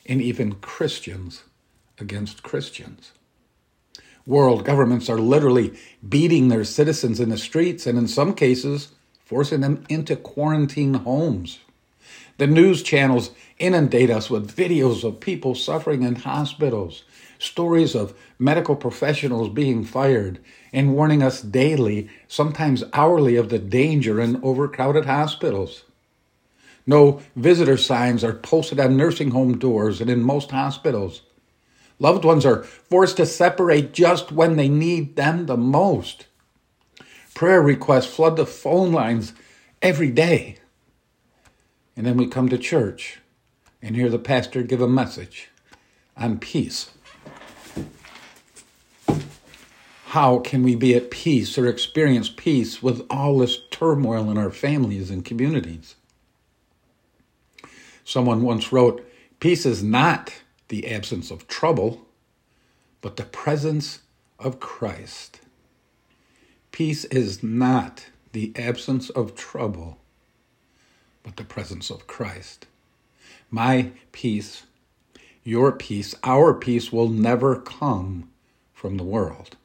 and 0.05 0.21
even 0.21 0.55
Christians 0.55 1.43
against 1.99 2.43
Christians. 2.43 3.11
World 4.25 4.65
governments 4.65 5.09
are 5.09 5.17
literally 5.17 5.73
beating 6.07 6.49
their 6.49 6.65
citizens 6.65 7.19
in 7.19 7.29
the 7.29 7.37
streets 7.37 7.87
and, 7.87 7.97
in 7.97 8.07
some 8.07 8.33
cases, 8.33 8.89
forcing 9.23 9.61
them 9.61 9.85
into 9.87 10.15
quarantine 10.15 10.95
homes. 10.95 11.59
The 12.37 12.47
news 12.47 12.83
channels 12.83 13.31
inundate 13.57 14.09
us 14.09 14.29
with 14.29 14.53
videos 14.53 15.03
of 15.03 15.19
people 15.19 15.55
suffering 15.55 16.03
in 16.03 16.15
hospitals, 16.15 17.03
stories 17.39 17.95
of 17.95 18.17
medical 18.39 18.75
professionals 18.75 19.49
being 19.49 19.83
fired, 19.83 20.39
and 20.73 20.93
warning 20.93 21.23
us 21.23 21.41
daily, 21.41 22.09
sometimes 22.27 22.83
hourly, 22.93 23.35
of 23.35 23.49
the 23.49 23.59
danger 23.59 24.19
in 24.19 24.41
overcrowded 24.43 25.05
hospitals. 25.05 25.83
No 26.85 27.21
visitor 27.35 27.77
signs 27.77 28.23
are 28.23 28.33
posted 28.33 28.79
on 28.79 28.95
nursing 28.95 29.31
home 29.31 29.57
doors 29.57 29.99
and 29.99 30.09
in 30.09 30.21
most 30.23 30.51
hospitals. 30.51 31.21
Loved 31.99 32.23
ones 32.23 32.45
are 32.45 32.63
forced 32.63 33.17
to 33.17 33.25
separate 33.25 33.91
just 33.91 34.31
when 34.31 34.55
they 34.55 34.69
need 34.69 35.15
them 35.15 35.45
the 35.45 35.57
most. 35.57 36.27
Prayer 37.33 37.61
requests 37.61 38.07
flood 38.07 38.37
the 38.37 38.45
phone 38.45 38.91
lines 38.91 39.33
every 39.81 40.11
day. 40.11 40.57
And 41.95 42.05
then 42.05 42.17
we 42.17 42.27
come 42.27 42.49
to 42.49 42.57
church 42.57 43.19
and 43.81 43.95
hear 43.95 44.09
the 44.09 44.19
pastor 44.19 44.63
give 44.63 44.81
a 44.81 44.87
message 44.87 45.49
on 46.15 46.39
peace. 46.39 46.91
How 50.11 50.39
can 50.39 50.63
we 50.63 50.73
be 50.73 50.95
at 50.95 51.11
peace 51.11 51.57
or 51.57 51.67
experience 51.67 52.29
peace 52.29 52.81
with 52.81 53.05
all 53.09 53.39
this 53.39 53.59
turmoil 53.71 54.31
in 54.31 54.37
our 54.37 54.51
families 54.51 55.11
and 55.11 55.25
communities? 55.25 55.95
Someone 58.05 58.41
once 58.41 58.71
wrote, 58.71 59.05
Peace 59.41 59.65
is 59.65 59.83
not 59.83 60.33
the 60.69 60.87
absence 60.87 61.29
of 61.29 61.45
trouble, 61.49 62.07
but 63.01 63.17
the 63.17 63.25
presence 63.25 63.99
of 64.39 64.61
Christ. 64.61 65.41
Peace 66.71 67.03
is 67.03 67.43
not 67.43 68.05
the 68.31 68.53
absence 68.55 69.09
of 69.09 69.35
trouble, 69.35 69.97
but 71.21 71.35
the 71.35 71.43
presence 71.43 71.89
of 71.89 72.07
Christ. 72.07 72.65
My 73.51 73.91
peace, 74.13 74.63
your 75.43 75.73
peace, 75.73 76.15
our 76.23 76.53
peace 76.53 76.93
will 76.93 77.09
never 77.09 77.57
come 77.57 78.29
from 78.73 78.95
the 78.95 79.03
world. 79.03 79.57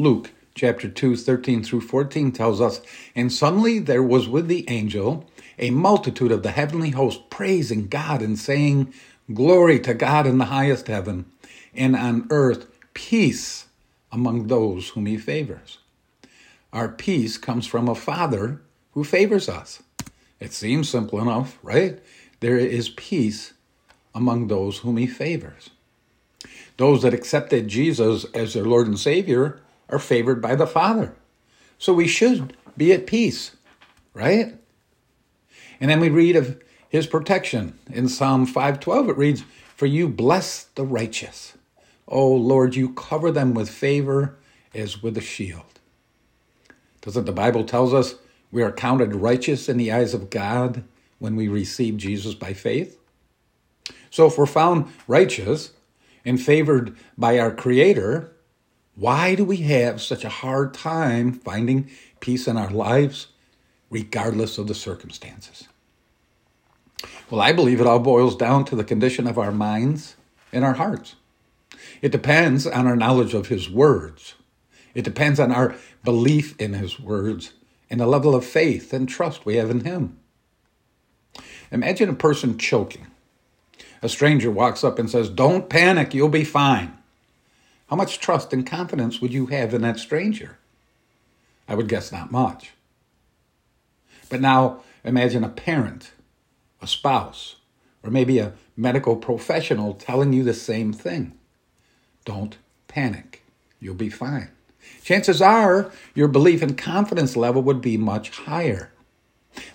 Luke 0.00 0.32
chapter 0.54 0.88
2, 0.88 1.14
13 1.14 1.62
through 1.62 1.82
14 1.82 2.32
tells 2.32 2.58
us, 2.58 2.80
And 3.14 3.30
suddenly 3.30 3.78
there 3.78 4.02
was 4.02 4.26
with 4.26 4.48
the 4.48 4.64
angel 4.70 5.28
a 5.58 5.68
multitude 5.68 6.32
of 6.32 6.42
the 6.42 6.52
heavenly 6.52 6.90
host 6.90 7.28
praising 7.28 7.86
God 7.86 8.22
and 8.22 8.38
saying, 8.38 8.94
Glory 9.34 9.78
to 9.80 9.92
God 9.92 10.26
in 10.26 10.38
the 10.38 10.46
highest 10.46 10.86
heaven, 10.86 11.26
and 11.74 11.94
on 11.94 12.26
earth 12.30 12.66
peace 12.94 13.66
among 14.10 14.46
those 14.46 14.88
whom 14.88 15.04
he 15.04 15.18
favors. 15.18 15.76
Our 16.72 16.88
peace 16.88 17.36
comes 17.36 17.66
from 17.66 17.86
a 17.86 17.94
Father 17.94 18.62
who 18.92 19.04
favors 19.04 19.50
us. 19.50 19.82
It 20.40 20.54
seems 20.54 20.88
simple 20.88 21.20
enough, 21.20 21.58
right? 21.62 22.00
There 22.40 22.56
is 22.56 22.88
peace 22.88 23.52
among 24.14 24.46
those 24.46 24.78
whom 24.78 24.96
he 24.96 25.06
favors. 25.06 25.68
Those 26.78 27.02
that 27.02 27.12
accepted 27.12 27.68
Jesus 27.68 28.24
as 28.32 28.54
their 28.54 28.64
Lord 28.64 28.86
and 28.86 28.98
Savior 28.98 29.60
are 29.90 29.98
favored 29.98 30.40
by 30.40 30.54
the 30.54 30.66
Father. 30.66 31.14
So 31.78 31.92
we 31.92 32.06
should 32.06 32.56
be 32.76 32.92
at 32.92 33.06
peace, 33.06 33.56
right? 34.14 34.54
And 35.80 35.90
then 35.90 36.00
we 36.00 36.08
read 36.08 36.36
of 36.36 36.60
his 36.88 37.06
protection. 37.06 37.78
In 37.92 38.08
Psalm 38.08 38.46
512 38.46 39.08
it 39.08 39.16
reads, 39.16 39.44
"For 39.76 39.86
you 39.86 40.08
bless 40.08 40.64
the 40.64 40.84
righteous. 40.84 41.54
O 42.06 42.30
Lord, 42.32 42.74
you 42.74 42.92
cover 42.92 43.30
them 43.30 43.54
with 43.54 43.70
favor 43.70 44.36
as 44.74 45.02
with 45.02 45.16
a 45.16 45.22
shield." 45.22 45.80
Doesn't 47.00 47.24
the 47.24 47.32
Bible 47.32 47.64
tells 47.64 47.94
us 47.94 48.16
we 48.52 48.62
are 48.62 48.72
counted 48.72 49.14
righteous 49.14 49.68
in 49.68 49.76
the 49.76 49.92
eyes 49.92 50.12
of 50.12 50.28
God 50.28 50.84
when 51.18 51.36
we 51.36 51.48
receive 51.48 51.96
Jesus 51.96 52.34
by 52.34 52.52
faith? 52.52 52.98
So 54.10 54.26
if 54.26 54.36
we're 54.36 54.46
found 54.46 54.86
righteous 55.06 55.70
and 56.24 56.42
favored 56.42 56.94
by 57.16 57.38
our 57.38 57.54
creator, 57.54 58.32
why 58.94 59.34
do 59.34 59.44
we 59.44 59.58
have 59.58 60.00
such 60.00 60.24
a 60.24 60.28
hard 60.28 60.74
time 60.74 61.32
finding 61.32 61.90
peace 62.20 62.46
in 62.46 62.56
our 62.56 62.70
lives 62.70 63.28
regardless 63.88 64.58
of 64.58 64.66
the 64.66 64.74
circumstances? 64.74 65.68
Well, 67.30 67.40
I 67.40 67.52
believe 67.52 67.80
it 67.80 67.86
all 67.86 67.98
boils 67.98 68.36
down 68.36 68.64
to 68.66 68.76
the 68.76 68.84
condition 68.84 69.26
of 69.26 69.38
our 69.38 69.52
minds 69.52 70.16
and 70.52 70.64
our 70.64 70.74
hearts. 70.74 71.14
It 72.02 72.12
depends 72.12 72.66
on 72.66 72.86
our 72.86 72.96
knowledge 72.96 73.34
of 73.34 73.48
His 73.48 73.70
words. 73.70 74.34
It 74.94 75.04
depends 75.04 75.38
on 75.38 75.52
our 75.52 75.74
belief 76.04 76.54
in 76.60 76.74
His 76.74 76.98
words 76.98 77.52
and 77.88 78.00
the 78.00 78.06
level 78.06 78.34
of 78.34 78.44
faith 78.44 78.92
and 78.92 79.08
trust 79.08 79.46
we 79.46 79.56
have 79.56 79.70
in 79.70 79.84
Him. 79.84 80.18
Imagine 81.70 82.08
a 82.08 82.14
person 82.14 82.58
choking. 82.58 83.06
A 84.02 84.08
stranger 84.08 84.50
walks 84.50 84.82
up 84.82 84.98
and 84.98 85.10
says, 85.10 85.28
Don't 85.28 85.68
panic, 85.68 86.14
you'll 86.14 86.28
be 86.28 86.44
fine. 86.44 86.96
How 87.90 87.96
much 87.96 88.20
trust 88.20 88.52
and 88.52 88.64
confidence 88.64 89.20
would 89.20 89.32
you 89.32 89.46
have 89.46 89.74
in 89.74 89.82
that 89.82 89.98
stranger? 89.98 90.58
I 91.68 91.74
would 91.74 91.88
guess 91.88 92.12
not 92.12 92.30
much. 92.30 92.70
But 94.28 94.40
now 94.40 94.82
imagine 95.04 95.42
a 95.42 95.48
parent 95.48 96.12
a 96.82 96.86
spouse, 96.86 97.56
or 98.02 98.10
maybe 98.10 98.38
a 98.38 98.54
medical 98.76 99.16
professional 99.16 99.92
telling 99.94 100.32
you 100.32 100.42
the 100.42 100.54
same 100.54 100.92
thing. 100.92 101.32
Don't 102.24 102.56
panic. 102.88 103.44
You'll 103.80 103.94
be 103.94 104.08
fine. 104.08 104.48
Chances 105.02 105.42
are 105.42 105.92
your 106.14 106.28
belief 106.28 106.62
and 106.62 106.78
confidence 106.78 107.36
level 107.36 107.60
would 107.62 107.82
be 107.82 107.96
much 107.96 108.30
higher. 108.30 108.92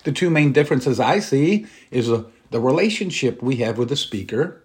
The 0.04 0.10
two 0.10 0.30
main 0.30 0.52
differences 0.52 0.98
I 0.98 1.20
see 1.20 1.66
is 1.90 2.08
the 2.08 2.60
relationship 2.60 3.42
we 3.42 3.56
have 3.56 3.78
with 3.78 3.88
the 3.88 3.96
speaker 3.96 4.62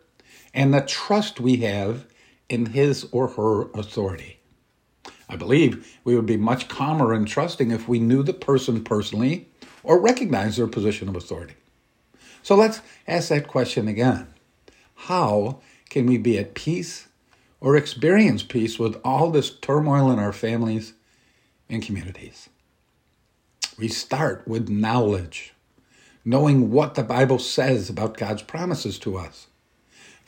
and 0.53 0.73
the 0.73 0.81
trust 0.81 1.39
we 1.39 1.57
have 1.57 2.05
in 2.51 2.67
his 2.67 3.07
or 3.11 3.29
her 3.29 3.71
authority. 3.71 4.39
I 5.27 5.35
believe 5.35 5.97
we 6.03 6.15
would 6.15 6.25
be 6.25 6.37
much 6.37 6.67
calmer 6.67 7.13
and 7.13 7.27
trusting 7.27 7.71
if 7.71 7.87
we 7.87 7.99
knew 7.99 8.21
the 8.21 8.33
person 8.33 8.83
personally 8.83 9.47
or 9.83 9.99
recognized 9.99 10.57
their 10.57 10.67
position 10.67 11.09
of 11.09 11.15
authority. 11.15 11.55
So 12.43 12.55
let's 12.55 12.81
ask 13.07 13.29
that 13.29 13.47
question 13.47 13.87
again. 13.87 14.27
How 14.93 15.61
can 15.89 16.05
we 16.05 16.17
be 16.17 16.37
at 16.37 16.53
peace 16.53 17.07
or 17.61 17.77
experience 17.77 18.43
peace 18.43 18.77
with 18.79 18.99
all 19.05 19.29
this 19.29 19.51
turmoil 19.51 20.11
in 20.11 20.19
our 20.19 20.33
families 20.33 20.93
and 21.69 21.81
communities. 21.81 22.49
We 23.77 23.87
start 23.87 24.45
with 24.47 24.67
knowledge, 24.67 25.53
knowing 26.25 26.71
what 26.71 26.95
the 26.95 27.03
Bible 27.03 27.39
says 27.39 27.89
about 27.89 28.17
God's 28.17 28.41
promises 28.41 28.99
to 28.99 29.17
us. 29.17 29.47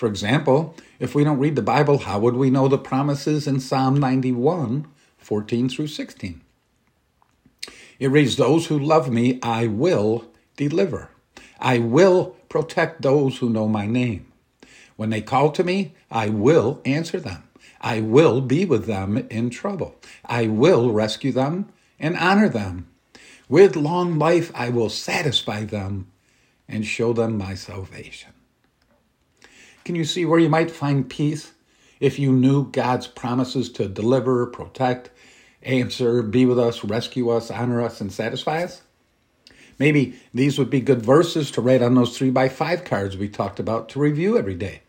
For 0.04 0.10
example, 0.10 0.76
if 1.00 1.16
we 1.16 1.24
don't 1.24 1.40
read 1.40 1.56
the 1.56 1.62
Bible, 1.62 2.00
how 2.00 2.20
would 2.20 2.36
we 2.36 2.50
know 2.50 2.68
the 2.68 2.78
promises 2.78 3.48
in 3.48 3.62
Psalm 3.62 3.96
91, 3.96 4.86
14 5.18 5.70
through 5.70 5.88
16? 5.88 6.42
It 8.00 8.08
reads, 8.10 8.36
Those 8.36 8.66
who 8.66 8.78
love 8.78 9.10
me, 9.10 9.40
I 9.42 9.68
will 9.68 10.26
deliver. 10.58 11.08
I 11.58 11.78
will 11.80 12.36
protect 12.50 13.02
those 13.02 13.38
who 13.38 13.50
know 13.50 13.70
my 13.70 13.86
name. 13.86 14.30
When 14.98 15.10
they 15.10 15.22
call 15.22 15.52
to 15.52 15.64
me, 15.64 15.94
I 16.12 16.28
will 16.28 16.82
answer 16.84 17.22
them. 17.22 17.44
I 17.80 18.02
will 18.02 18.42
be 18.42 18.66
with 18.66 18.88
them 18.88 19.26
in 19.30 19.52
trouble. 19.52 19.96
I 20.26 20.48
will 20.48 20.92
rescue 20.92 21.32
them 21.32 21.70
and 21.98 22.18
honor 22.18 22.50
them. 22.50 22.90
With 23.48 23.78
long 23.78 24.20
life, 24.20 24.52
I 24.54 24.68
will 24.68 24.90
satisfy 24.90 25.64
them 25.64 26.12
and 26.68 26.86
show 26.86 27.14
them 27.14 27.38
my 27.38 27.56
salvation. 27.56 28.34
Can 29.86 29.96
you 29.96 30.06
see 30.06 30.26
where 30.26 30.40
you 30.40 30.50
might 30.50 30.72
find 30.72 31.10
peace 31.10 31.52
if 32.00 32.18
you 32.18 32.32
knew 32.32 32.72
God's 32.72 33.08
promises 33.08 33.70
to 33.74 33.88
deliver, 33.88 34.46
protect, 34.46 35.10
answer, 35.62 36.22
be 36.24 36.46
with 36.46 36.60
us, 36.60 36.84
rescue 36.84 37.30
us, 37.30 37.52
honor 37.52 37.82
us, 37.82 38.00
and 38.00 38.12
satisfy 38.12 38.64
us? 38.64 38.82
Maybe 39.80 40.20
these 40.34 40.58
would 40.58 40.70
be 40.70 40.82
good 40.82 41.02
verses 41.02 41.52
to 41.52 41.62
write 41.62 41.82
on 41.82 41.96
those 41.96 42.18
three 42.18 42.30
by 42.30 42.50
five 42.50 42.86
cards 42.86 43.18
we 43.18 43.28
talked 43.28 43.60
about 43.60 43.90
to 43.90 44.00
review 44.00 44.38
every 44.38 44.56
day. 44.56 44.82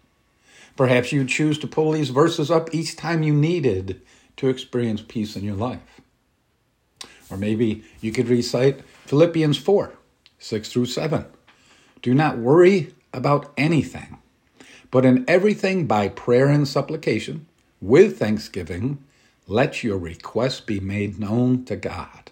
Perhaps 0.76 1.12
you'd 1.12 1.28
choose 1.28 1.58
to 1.58 1.66
pull 1.66 1.92
these 1.92 2.10
verses 2.10 2.50
up 2.50 2.74
each 2.74 2.96
time 2.96 3.22
you 3.22 3.32
needed 3.32 4.02
to 4.36 4.48
experience 4.48 5.02
peace 5.06 5.36
in 5.36 5.44
your 5.44 5.54
life. 5.54 6.00
Or 7.30 7.36
maybe 7.36 7.84
you 8.00 8.12
could 8.12 8.28
recite 8.28 8.82
Philippians 9.06 9.56
4 9.58 9.92
6 10.38 10.68
through 10.68 10.86
7. 10.86 11.24
Do 12.02 12.12
not 12.12 12.38
worry 12.38 12.94
about 13.14 13.52
anything, 13.56 14.18
but 14.94 15.04
in 15.04 15.24
everything 15.26 15.88
by 15.88 16.06
prayer 16.06 16.46
and 16.46 16.68
supplication, 16.68 17.46
with 17.80 18.16
thanksgiving, 18.16 19.02
let 19.48 19.82
your 19.82 19.98
requests 19.98 20.60
be 20.60 20.78
made 20.78 21.18
known 21.18 21.64
to 21.64 21.74
God. 21.74 22.30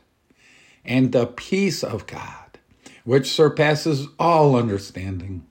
And 0.84 1.10
the 1.10 1.26
peace 1.26 1.82
of 1.82 2.06
God, 2.06 2.60
which 3.02 3.28
surpasses 3.28 4.06
all 4.16 4.54
understanding, 4.54 5.44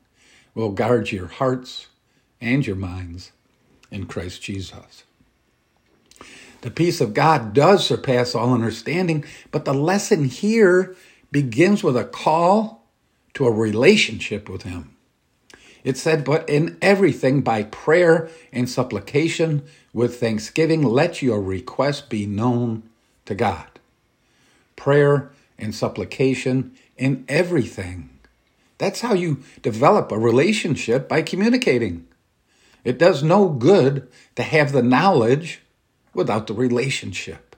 will 0.55 0.71
guard 0.71 1.11
your 1.11 1.27
hearts 1.27 1.87
and 2.39 2.65
your 2.65 2.77
minds 2.77 3.33
in 3.91 4.05
Christ 4.05 4.41
Jesus. 4.41 5.03
The 6.61 6.71
peace 6.71 7.01
of 7.01 7.13
God 7.13 7.53
does 7.53 7.85
surpass 7.85 8.33
all 8.33 8.53
understanding, 8.53 9.25
but 9.51 9.65
the 9.65 9.73
lesson 9.73 10.23
here 10.23 10.95
begins 11.29 11.83
with 11.83 11.97
a 11.97 12.05
call 12.05 12.87
to 13.33 13.45
a 13.45 13.51
relationship 13.51 14.47
with 14.47 14.63
Him. 14.63 14.95
It 15.83 15.97
said, 15.97 16.23
But 16.23 16.47
in 16.49 16.77
everything 16.81 17.41
by 17.41 17.63
prayer 17.63 18.29
and 18.51 18.69
supplication 18.69 19.63
with 19.93 20.19
thanksgiving, 20.19 20.83
let 20.83 21.21
your 21.21 21.41
request 21.41 22.09
be 22.09 22.25
known 22.25 22.83
to 23.25 23.35
God. 23.35 23.79
Prayer 24.75 25.31
and 25.57 25.73
supplication 25.73 26.75
in 26.97 27.25
everything. 27.27 28.09
That's 28.77 29.01
how 29.01 29.13
you 29.13 29.43
develop 29.61 30.11
a 30.11 30.17
relationship 30.17 31.07
by 31.07 31.21
communicating. 31.21 32.07
It 32.83 32.97
does 32.97 33.21
no 33.21 33.49
good 33.49 34.07
to 34.35 34.43
have 34.43 34.71
the 34.71 34.81
knowledge 34.81 35.61
without 36.13 36.47
the 36.47 36.53
relationship. 36.53 37.55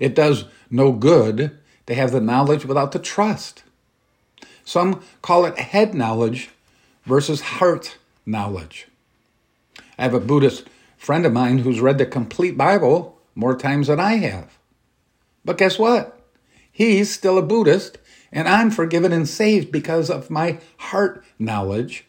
It 0.00 0.14
does 0.14 0.46
no 0.68 0.92
good 0.92 1.56
to 1.86 1.94
have 1.94 2.10
the 2.10 2.20
knowledge 2.20 2.64
without 2.64 2.92
the 2.92 2.98
trust. 2.98 3.62
Some 4.64 5.02
call 5.22 5.44
it 5.44 5.58
head 5.58 5.94
knowledge 5.94 6.50
versus 7.06 7.40
heart 7.40 7.96
knowledge. 8.26 8.88
I 9.98 10.02
have 10.02 10.14
a 10.14 10.20
Buddhist 10.20 10.68
friend 10.98 11.24
of 11.24 11.32
mine 11.32 11.58
who's 11.58 11.80
read 11.80 11.98
the 11.98 12.06
complete 12.06 12.58
Bible 12.58 13.18
more 13.34 13.56
times 13.56 13.86
than 13.86 14.00
I 14.00 14.16
have. 14.16 14.58
But 15.44 15.58
guess 15.58 15.78
what? 15.78 16.20
He's 16.70 17.14
still 17.14 17.38
a 17.38 17.42
Buddhist, 17.42 17.98
and 18.30 18.48
I'm 18.48 18.70
forgiven 18.70 19.12
and 19.12 19.28
saved 19.28 19.72
because 19.72 20.10
of 20.10 20.28
my 20.28 20.58
heart 20.78 21.24
knowledge 21.38 22.04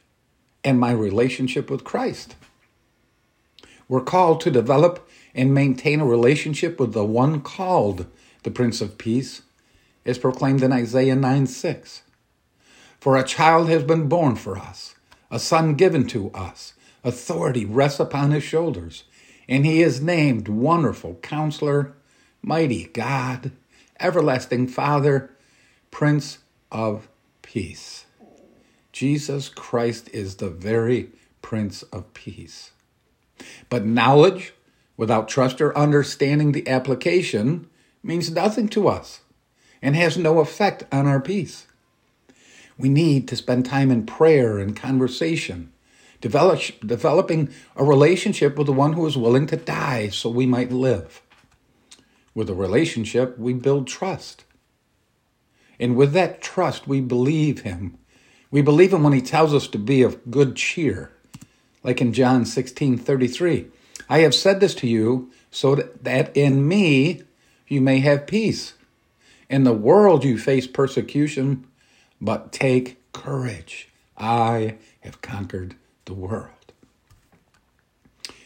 and 0.63 0.79
my 0.79 0.91
relationship 0.91 1.69
with 1.69 1.83
Christ. 1.83 2.35
We're 3.87 4.01
called 4.01 4.41
to 4.41 4.51
develop 4.51 5.07
and 5.33 5.53
maintain 5.53 6.01
a 6.01 6.05
relationship 6.05 6.79
with 6.79 6.93
the 6.93 7.05
one 7.05 7.41
called 7.41 8.07
the 8.43 8.51
Prince 8.51 8.81
of 8.81 8.97
Peace, 8.97 9.43
as 10.05 10.17
proclaimed 10.17 10.63
in 10.63 10.73
Isaiah 10.73 11.15
9 11.15 11.47
6. 11.47 12.01
For 13.07 13.15
a 13.15 13.23
child 13.23 13.69
has 13.69 13.85
been 13.85 14.09
born 14.09 14.35
for 14.35 14.57
us, 14.57 14.95
a 15.31 15.39
son 15.39 15.75
given 15.75 16.07
to 16.07 16.29
us, 16.31 16.73
authority 17.05 17.63
rests 17.63 18.01
upon 18.01 18.31
his 18.31 18.43
shoulders, 18.43 19.05
and 19.47 19.65
he 19.65 19.81
is 19.81 20.01
named 20.01 20.49
Wonderful 20.49 21.15
Counselor, 21.21 21.93
Mighty 22.41 22.87
God, 22.87 23.51
Everlasting 23.97 24.67
Father, 24.67 25.31
Prince 25.89 26.39
of 26.69 27.07
Peace. 27.41 28.07
Jesus 28.91 29.47
Christ 29.47 30.09
is 30.11 30.35
the 30.35 30.49
very 30.49 31.11
Prince 31.41 31.83
of 31.83 32.13
Peace. 32.13 32.71
But 33.69 33.85
knowledge 33.85 34.53
without 34.97 35.29
trust 35.29 35.61
or 35.61 35.77
understanding 35.77 36.51
the 36.51 36.67
application 36.67 37.69
means 38.03 38.29
nothing 38.29 38.67
to 38.67 38.89
us 38.89 39.21
and 39.81 39.95
has 39.95 40.17
no 40.17 40.39
effect 40.39 40.83
on 40.91 41.07
our 41.07 41.21
peace. 41.21 41.67
We 42.77 42.89
need 42.89 43.27
to 43.27 43.35
spend 43.35 43.65
time 43.65 43.91
in 43.91 44.05
prayer 44.05 44.59
and 44.59 44.75
conversation, 44.75 45.71
develop, 46.21 46.61
developing 46.85 47.49
a 47.75 47.83
relationship 47.83 48.57
with 48.57 48.67
the 48.67 48.73
one 48.73 48.93
who 48.93 49.05
is 49.05 49.17
willing 49.17 49.47
to 49.47 49.57
die 49.57 50.09
so 50.09 50.29
we 50.29 50.45
might 50.45 50.71
live. 50.71 51.21
With 52.35 52.49
a 52.49 52.55
relationship, 52.55 53.37
we 53.39 53.53
build 53.53 53.87
trust. 53.87 54.43
And 55.79 55.95
with 55.95 56.13
that 56.13 56.41
trust, 56.41 56.87
we 56.87 57.01
believe 57.01 57.61
him 57.61 57.97
we 58.49 58.61
believe 58.61 58.93
him 58.93 59.03
when 59.03 59.13
he 59.13 59.21
tells 59.21 59.53
us 59.53 59.67
to 59.67 59.77
be 59.77 60.01
of 60.01 60.31
good 60.31 60.55
cheer, 60.55 61.11
like 61.83 62.01
in 62.01 62.13
John 62.13 62.45
16 62.45 62.97
33. 62.97 63.67
I 64.09 64.19
have 64.19 64.33
said 64.33 64.59
this 64.59 64.73
to 64.75 64.87
you 64.87 65.31
so 65.51 65.75
that 65.75 66.35
in 66.35 66.67
me 66.67 67.23
you 67.67 67.81
may 67.81 67.99
have 67.99 68.27
peace. 68.27 68.73
In 69.49 69.63
the 69.63 69.73
world 69.73 70.23
you 70.23 70.37
face 70.37 70.67
persecution, 70.67 71.66
but 72.19 72.51
take 72.51 73.11
courage. 73.13 73.89
I 74.17 74.77
have 75.01 75.21
conquered 75.21 75.75
the 76.05 76.13
world. 76.13 76.51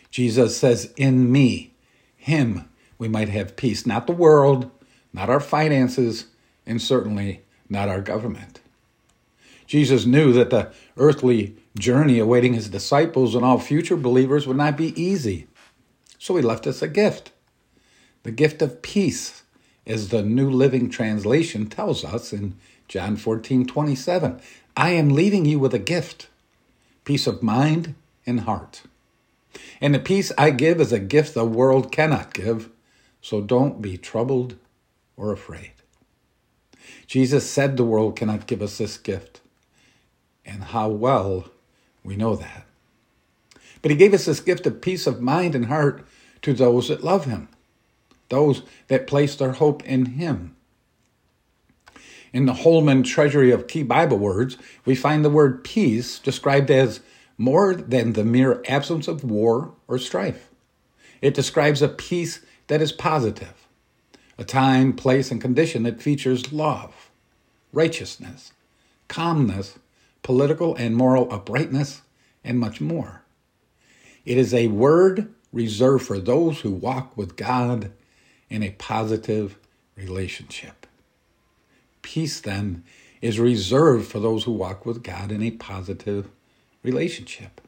Jesus 0.10 0.58
says, 0.58 0.94
In 0.98 1.32
me, 1.32 1.74
Him, 2.18 2.70
we 2.98 3.08
might 3.08 3.30
have 3.30 3.56
peace, 3.56 3.86
not 3.86 4.08
the 4.08 4.14
world, 4.14 4.70
not 5.14 5.30
our 5.30 5.40
finances, 5.40 6.26
and 6.66 6.82
certainly 6.82 7.42
not 7.70 7.90
our 7.90 8.02
government. 8.02 8.60
Jesus 9.66 10.06
knew 10.06 10.34
that 10.34 10.50
the 10.50 10.72
earthly 10.98 11.56
journey 11.80 12.20
awaiting 12.20 12.54
his 12.54 12.70
disciples 12.70 13.36
and 13.36 13.46
all 13.46 13.58
future 13.58 13.96
believers 13.96 14.46
would 14.46 14.58
not 14.58 14.76
be 14.76 15.02
easy. 15.02 15.48
So 16.20 16.36
he 16.36 16.42
left 16.42 16.68
us 16.68 16.82
a 16.82 16.88
gift 16.88 17.32
the 18.24 18.32
gift 18.32 18.62
of 18.62 18.82
peace, 18.82 19.44
as 19.88 20.10
the 20.10 20.22
New 20.22 20.50
Living 20.50 20.90
Translation 20.90 21.66
tells 21.68 22.06
us 22.06 22.32
in 22.32 22.56
John 22.92 23.16
14 23.16 23.66
27. 23.68 24.42
I 24.76 24.90
am 24.90 25.12
leaving 25.12 25.46
you 25.46 25.60
with 25.60 25.74
a 25.74 25.80
gift 25.80 26.28
peace 27.06 27.26
of 27.26 27.42
mind 27.42 27.96
and 28.26 28.42
heart. 28.42 28.82
And 29.80 29.96
the 29.96 30.00
peace 30.00 30.34
I 30.38 30.50
give 30.50 30.82
is 30.82 30.92
a 30.92 31.00
gift 31.00 31.34
the 31.34 31.46
world 31.46 31.90
cannot 31.90 32.34
give, 32.34 32.70
so 33.22 33.40
don't 33.40 33.82
be 33.82 33.98
troubled 33.98 34.58
or 35.16 35.32
afraid. 35.32 35.72
Jesus 37.08 37.50
said 37.50 37.78
the 37.78 37.86
world 37.86 38.18
cannot 38.18 38.46
give 38.46 38.62
us 38.62 38.78
this 38.78 38.98
gift 38.98 39.40
and 40.46 40.66
how 40.66 40.90
well 40.90 41.46
we 42.04 42.18
know 42.18 42.36
that. 42.36 42.66
But 43.82 43.92
he 43.92 43.96
gave 43.96 44.14
us 44.14 44.26
this 44.26 44.42
gift 44.42 44.68
of 44.68 44.82
peace 44.82 45.08
of 45.08 45.22
mind 45.22 45.56
and 45.56 45.68
heart 45.68 46.06
to 46.42 46.54
those 46.54 46.90
that 46.90 47.06
love 47.06 47.24
him, 47.24 47.48
those 48.28 48.64
that 48.90 49.08
place 49.08 49.34
their 49.34 49.54
hope 49.54 49.82
in 49.86 50.08
him. 50.08 50.58
In 52.34 52.46
the 52.46 52.54
Holman 52.54 53.04
Treasury 53.04 53.52
of 53.52 53.68
Key 53.68 53.84
Bible 53.84 54.18
Words, 54.18 54.58
we 54.86 54.96
find 54.96 55.24
the 55.24 55.30
word 55.30 55.64
peace 55.64 56.18
described 56.18 56.72
as 56.72 57.02
more 57.38 57.74
than 57.76 58.14
the 58.14 58.24
mere 58.24 58.64
absence 58.68 59.08
of 59.10 59.24
war 59.24 59.74
or 59.88 59.98
strife. 59.98 60.50
It 61.22 61.34
describes 61.34 61.82
a 61.82 61.90
peace 61.90 62.40
that 62.68 62.82
is 62.82 62.94
positive, 62.94 63.68
a 64.38 64.46
time, 64.46 64.94
place, 64.94 65.30
and 65.30 65.42
condition 65.42 65.84
that 65.84 66.02
features 66.02 66.54
love, 66.54 67.12
righteousness, 67.74 68.54
calmness, 69.10 69.78
political 70.24 70.74
and 70.76 70.96
moral 70.96 71.32
uprightness, 71.34 72.02
and 72.44 72.58
much 72.58 72.80
more. 72.80 73.24
It 74.26 74.38
is 74.38 74.54
a 74.54 74.68
word 74.68 75.34
reserved 75.52 76.06
for 76.06 76.18
those 76.18 76.62
who 76.62 76.72
walk 76.72 77.18
with 77.18 77.36
God 77.36 77.92
in 78.50 78.64
a 78.64 78.72
positive 78.72 79.58
relationship. 79.98 80.81
Peace, 82.02 82.40
then, 82.40 82.84
is 83.22 83.40
reserved 83.40 84.08
for 84.08 84.20
those 84.20 84.44
who 84.44 84.52
walk 84.52 84.86
with 84.86 85.04
God 85.04 85.32
in 85.32 85.44
a 85.44 85.52
positive 85.52 86.30
relationship. 86.84 87.62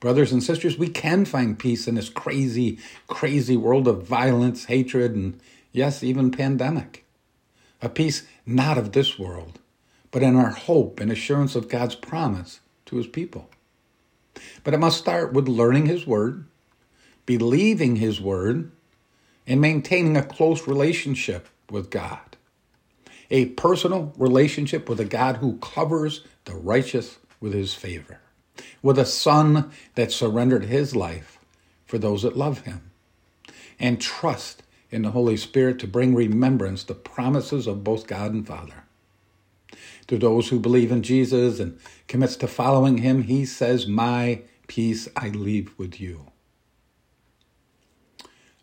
Brothers 0.00 0.32
and 0.32 0.42
sisters, 0.42 0.76
we 0.76 0.88
can 0.88 1.24
find 1.24 1.58
peace 1.58 1.88
in 1.88 1.94
this 1.94 2.10
crazy, 2.10 2.78
crazy 3.06 3.56
world 3.56 3.88
of 3.88 4.06
violence, 4.06 4.66
hatred, 4.66 5.14
and 5.14 5.40
yes, 5.72 6.02
even 6.02 6.30
pandemic. 6.30 7.04
A 7.80 7.88
peace 7.88 8.26
not 8.44 8.76
of 8.76 8.92
this 8.92 9.18
world, 9.18 9.58
but 10.10 10.22
in 10.22 10.36
our 10.36 10.50
hope 10.50 11.00
and 11.00 11.10
assurance 11.10 11.54
of 11.54 11.68
God's 11.68 11.94
promise 11.94 12.60
to 12.86 12.96
his 12.96 13.06
people. 13.06 13.48
But 14.64 14.74
it 14.74 14.80
must 14.80 14.98
start 14.98 15.32
with 15.32 15.48
learning 15.48 15.86
his 15.86 16.06
word, 16.06 16.44
believing 17.24 17.96
his 17.96 18.20
word, 18.20 18.70
and 19.46 19.60
maintaining 19.60 20.16
a 20.16 20.22
close 20.22 20.66
relationship 20.66 21.48
with 21.70 21.90
God. 21.90 22.35
A 23.30 23.46
personal 23.46 24.12
relationship 24.16 24.88
with 24.88 25.00
a 25.00 25.04
God 25.04 25.38
who 25.38 25.58
covers 25.58 26.24
the 26.44 26.54
righteous 26.54 27.18
with 27.40 27.52
his 27.52 27.74
favor, 27.74 28.20
with 28.82 28.98
a 28.98 29.04
son 29.04 29.70
that 29.94 30.12
surrendered 30.12 30.64
his 30.64 30.94
life 30.94 31.38
for 31.84 31.98
those 31.98 32.22
that 32.22 32.36
love 32.36 32.60
him, 32.60 32.90
and 33.78 34.00
trust 34.00 34.62
in 34.90 35.02
the 35.02 35.10
Holy 35.10 35.36
Spirit 35.36 35.78
to 35.80 35.86
bring 35.86 36.14
remembrance 36.14 36.84
the 36.84 36.94
promises 36.94 37.66
of 37.66 37.84
both 37.84 38.06
God 38.06 38.32
and 38.32 38.46
Father. 38.46 38.84
To 40.06 40.18
those 40.18 40.48
who 40.48 40.60
believe 40.60 40.92
in 40.92 41.02
Jesus 41.02 41.58
and 41.58 41.78
commits 42.06 42.36
to 42.36 42.46
following 42.46 42.98
him, 42.98 43.22
he 43.22 43.44
says, 43.44 43.86
My 43.86 44.42
peace 44.68 45.08
I 45.16 45.30
leave 45.30 45.74
with 45.76 46.00
you. 46.00 46.30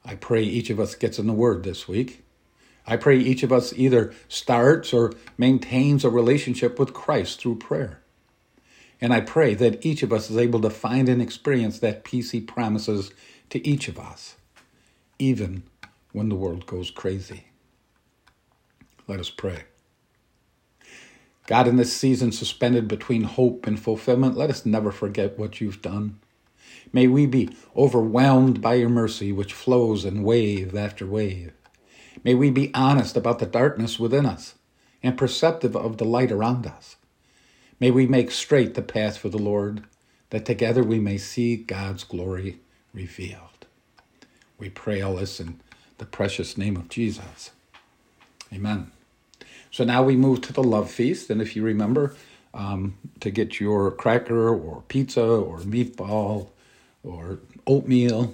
I 0.05 0.15
pray 0.15 0.43
each 0.43 0.69
of 0.69 0.79
us 0.79 0.95
gets 0.95 1.19
in 1.19 1.27
the 1.27 1.33
Word 1.33 1.63
this 1.63 1.87
week. 1.87 2.23
I 2.85 2.97
pray 2.97 3.17
each 3.17 3.43
of 3.43 3.51
us 3.51 3.73
either 3.73 4.13
starts 4.27 4.93
or 4.93 5.13
maintains 5.37 6.03
a 6.03 6.09
relationship 6.09 6.77
with 6.77 6.93
Christ 6.93 7.39
through 7.39 7.57
prayer. 7.57 8.01
And 8.99 9.13
I 9.13 9.21
pray 9.21 9.53
that 9.55 9.85
each 9.85 10.03
of 10.03 10.11
us 10.11 10.29
is 10.29 10.37
able 10.37 10.61
to 10.61 10.69
find 10.69 11.09
and 11.09 11.21
experience 11.21 11.79
that 11.79 12.03
peace 12.03 12.31
He 12.31 12.41
promises 12.41 13.11
to 13.49 13.65
each 13.67 13.87
of 13.87 13.99
us, 13.99 14.35
even 15.19 15.63
when 16.11 16.29
the 16.29 16.35
world 16.35 16.65
goes 16.65 16.91
crazy. 16.91 17.45
Let 19.07 19.19
us 19.19 19.29
pray. 19.29 19.63
God, 21.45 21.67
in 21.67 21.75
this 21.75 21.93
season 21.93 22.31
suspended 22.31 22.87
between 22.87 23.23
hope 23.23 23.67
and 23.67 23.77
fulfillment, 23.77 24.37
let 24.37 24.49
us 24.49 24.65
never 24.65 24.91
forget 24.91 25.37
what 25.37 25.59
you've 25.59 25.81
done. 25.81 26.19
May 26.93 27.07
we 27.07 27.25
be 27.25 27.49
overwhelmed 27.75 28.61
by 28.61 28.75
your 28.75 28.89
mercy, 28.89 29.31
which 29.31 29.53
flows 29.53 30.05
in 30.05 30.23
wave 30.23 30.75
after 30.75 31.05
wave. 31.05 31.51
May 32.23 32.33
we 32.33 32.49
be 32.49 32.73
honest 32.73 33.15
about 33.15 33.39
the 33.39 33.45
darkness 33.45 33.99
within 33.99 34.25
us 34.25 34.55
and 35.01 35.17
perceptive 35.17 35.75
of 35.75 35.97
the 35.97 36.05
light 36.05 36.31
around 36.31 36.65
us. 36.65 36.95
May 37.79 37.91
we 37.91 38.07
make 38.07 38.31
straight 38.31 38.75
the 38.75 38.81
path 38.81 39.17
for 39.17 39.29
the 39.29 39.37
Lord, 39.37 39.83
that 40.29 40.45
together 40.45 40.83
we 40.83 40.99
may 40.99 41.17
see 41.17 41.55
God's 41.55 42.03
glory 42.03 42.59
revealed. 42.93 43.67
We 44.57 44.69
pray 44.69 45.01
all 45.01 45.15
this 45.15 45.39
in 45.39 45.59
the 45.97 46.05
precious 46.05 46.57
name 46.57 46.75
of 46.77 46.89
Jesus. 46.89 47.51
Amen. 48.53 48.91
So 49.71 49.83
now 49.83 50.03
we 50.03 50.15
move 50.15 50.41
to 50.41 50.53
the 50.53 50.63
love 50.63 50.89
feast. 50.91 51.29
And 51.29 51.41
if 51.41 51.55
you 51.55 51.63
remember, 51.63 52.15
um, 52.53 52.95
to 53.19 53.31
get 53.31 53.59
your 53.59 53.91
cracker 53.91 54.49
or 54.49 54.83
pizza 54.87 55.23
or 55.23 55.59
meatball 55.59 56.49
or 57.03 57.39
oatmeal 57.65 58.33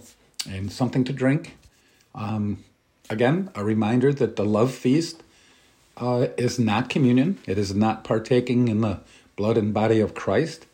and 0.50 0.72
something 0.72 1.04
to 1.06 1.14
drink. 1.14 1.58
Um, 2.14 2.64
again, 3.10 3.50
a 3.56 3.64
reminder 3.64 4.14
that 4.14 4.36
the 4.36 4.46
love 4.46 4.74
feast 4.74 5.24
uh, 5.98 6.28
is 6.38 6.60
not 6.60 6.90
communion, 6.90 7.40
it 7.46 7.58
is 7.58 7.74
not 7.76 8.04
partaking 8.04 8.68
in 8.68 8.82
the 8.82 9.00
blood 9.36 9.58
and 9.58 9.74
body 9.74 10.00
of 10.00 10.14
Christ. 10.14 10.66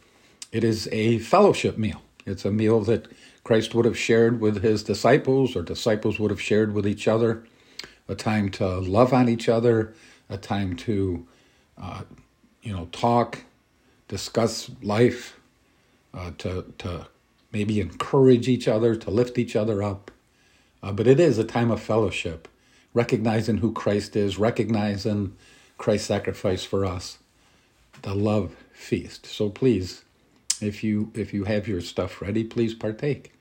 It 0.51 0.63
is 0.63 0.87
a 0.91 1.19
fellowship 1.19 1.77
meal. 1.77 2.01
It's 2.25 2.45
a 2.45 2.51
meal 2.51 2.81
that 2.81 3.07
Christ 3.43 3.75
would 3.75 3.85
have 3.85 3.97
shared 3.97 4.41
with 4.41 4.63
his 4.63 4.83
disciples, 4.83 5.55
or 5.55 5.61
disciples 5.61 6.19
would 6.19 6.31
have 6.31 6.41
shared 6.41 6.73
with 6.73 6.87
each 6.87 7.07
other, 7.07 7.45
a 8.07 8.15
time 8.15 8.49
to 8.51 8.79
love 8.79 9.13
on 9.13 9.29
each 9.29 9.47
other, 9.49 9.93
a 10.29 10.37
time 10.37 10.75
to, 10.77 11.27
uh, 11.79 12.01
you 12.63 12.73
know, 12.73 12.87
talk, 12.91 13.43
discuss 14.07 14.71
life, 14.81 15.39
uh, 16.13 16.31
to, 16.39 16.73
to 16.79 17.07
maybe 17.51 17.79
encourage 17.79 18.47
each 18.47 18.67
other, 18.67 18.95
to 18.95 19.11
lift 19.11 19.37
each 19.37 19.55
other 19.55 19.83
up. 19.83 20.09
Uh, 20.83 20.91
but 20.91 21.07
it 21.07 21.19
is 21.19 21.37
a 21.37 21.43
time 21.43 21.71
of 21.71 21.81
fellowship, 21.81 22.47
recognizing 22.93 23.57
who 23.57 23.71
Christ 23.71 24.15
is, 24.15 24.37
recognizing 24.37 25.35
Christ's 25.77 26.07
sacrifice 26.07 26.63
for 26.63 26.85
us, 26.85 27.17
the 28.01 28.13
love 28.13 28.55
feast. 28.71 29.25
So 29.25 29.49
please, 29.49 30.03
if 30.61 30.83
you 30.83 31.11
if 31.13 31.33
you 31.33 31.45
have 31.45 31.67
your 31.67 31.81
stuff 31.81 32.21
ready, 32.21 32.43
please 32.43 32.73
partake. 32.73 33.33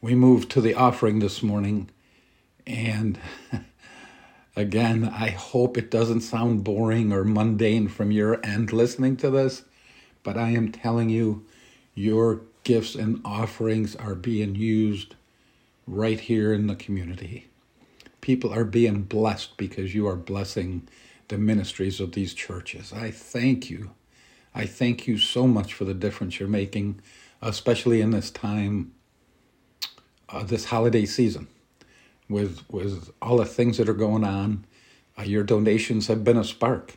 We 0.00 0.14
move 0.14 0.48
to 0.50 0.60
the 0.60 0.74
offering 0.74 1.18
this 1.18 1.42
morning, 1.42 1.90
and 2.66 3.18
Again, 4.58 5.04
I 5.04 5.28
hope 5.28 5.76
it 5.76 5.90
doesn't 5.90 6.22
sound 6.22 6.64
boring 6.64 7.12
or 7.12 7.24
mundane 7.24 7.88
from 7.88 8.10
your 8.10 8.40
end 8.44 8.72
listening 8.72 9.18
to 9.18 9.28
this, 9.28 9.64
but 10.22 10.38
I 10.38 10.48
am 10.50 10.72
telling 10.72 11.10
you, 11.10 11.44
your 11.96 12.42
gifts 12.62 12.94
and 12.94 13.20
offerings 13.24 13.96
are 13.96 14.14
being 14.14 14.54
used 14.54 15.16
right 15.86 16.20
here 16.20 16.52
in 16.52 16.68
the 16.68 16.76
community. 16.76 17.48
People 18.20 18.52
are 18.52 18.64
being 18.64 19.02
blessed 19.02 19.56
because 19.56 19.94
you 19.94 20.06
are 20.06 20.16
blessing 20.16 20.86
the 21.28 21.38
ministries 21.38 21.98
of 21.98 22.12
these 22.12 22.34
churches. 22.34 22.92
I 22.92 23.10
thank 23.10 23.70
you. 23.70 23.90
I 24.54 24.66
thank 24.66 25.06
you 25.06 25.18
so 25.18 25.46
much 25.46 25.72
for 25.74 25.84
the 25.84 25.94
difference 25.94 26.38
you're 26.38 26.48
making, 26.48 27.00
especially 27.40 28.00
in 28.00 28.10
this 28.10 28.30
time, 28.30 28.92
uh, 30.28 30.42
this 30.44 30.66
holiday 30.66 31.06
season 31.06 31.48
with 32.28 32.62
with 32.70 33.10
all 33.22 33.38
the 33.38 33.44
things 33.44 33.78
that 33.78 33.88
are 33.88 33.94
going 33.94 34.24
on. 34.24 34.64
Uh, 35.18 35.22
your 35.22 35.44
donations 35.44 36.08
have 36.08 36.24
been 36.24 36.36
a 36.36 36.44
spark. 36.44 36.96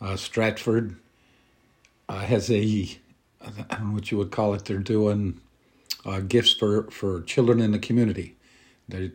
Uh, 0.00 0.16
Stratford 0.16 0.96
uh, 2.08 2.20
has 2.20 2.50
a 2.50 2.98
what 3.92 4.10
you 4.10 4.18
would 4.18 4.30
call 4.30 4.54
it. 4.54 4.64
They're 4.64 4.78
doing 4.78 5.40
uh, 6.04 6.20
gifts 6.20 6.52
for 6.52 6.84
for 6.90 7.22
children 7.22 7.60
in 7.60 7.72
the 7.72 7.78
community. 7.78 8.36
They're, 8.88 9.12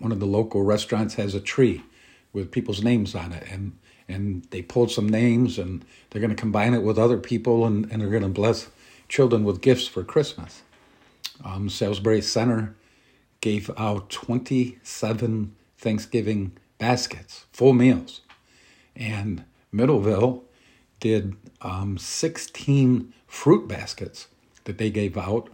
one 0.00 0.12
of 0.12 0.20
the 0.20 0.26
local 0.26 0.62
restaurants 0.62 1.14
has 1.14 1.34
a 1.34 1.40
tree 1.40 1.82
with 2.32 2.50
people's 2.50 2.82
names 2.82 3.14
on 3.14 3.32
it, 3.32 3.44
and 3.50 3.78
and 4.08 4.46
they 4.50 4.62
pulled 4.62 4.90
some 4.90 5.08
names, 5.08 5.58
and 5.58 5.84
they're 6.10 6.20
going 6.20 6.34
to 6.34 6.40
combine 6.40 6.74
it 6.74 6.82
with 6.82 6.98
other 6.98 7.18
people, 7.18 7.66
and, 7.66 7.90
and 7.90 8.00
they're 8.00 8.10
going 8.10 8.22
to 8.22 8.28
bless 8.28 8.68
children 9.08 9.44
with 9.44 9.60
gifts 9.60 9.86
for 9.86 10.02
Christmas. 10.02 10.62
Um, 11.44 11.68
Salisbury 11.68 12.22
Center 12.22 12.74
gave 13.40 13.70
out 13.76 14.10
27 14.10 15.54
Thanksgiving 15.76 16.52
baskets, 16.78 17.44
full 17.52 17.72
meals. 17.72 18.22
And 18.96 19.44
Middleville 19.72 20.42
did 21.00 21.36
um, 21.62 21.98
16 21.98 23.12
fruit 23.28 23.68
baskets 23.68 24.26
that 24.64 24.78
they 24.78 24.90
gave 24.90 25.16
out. 25.16 25.48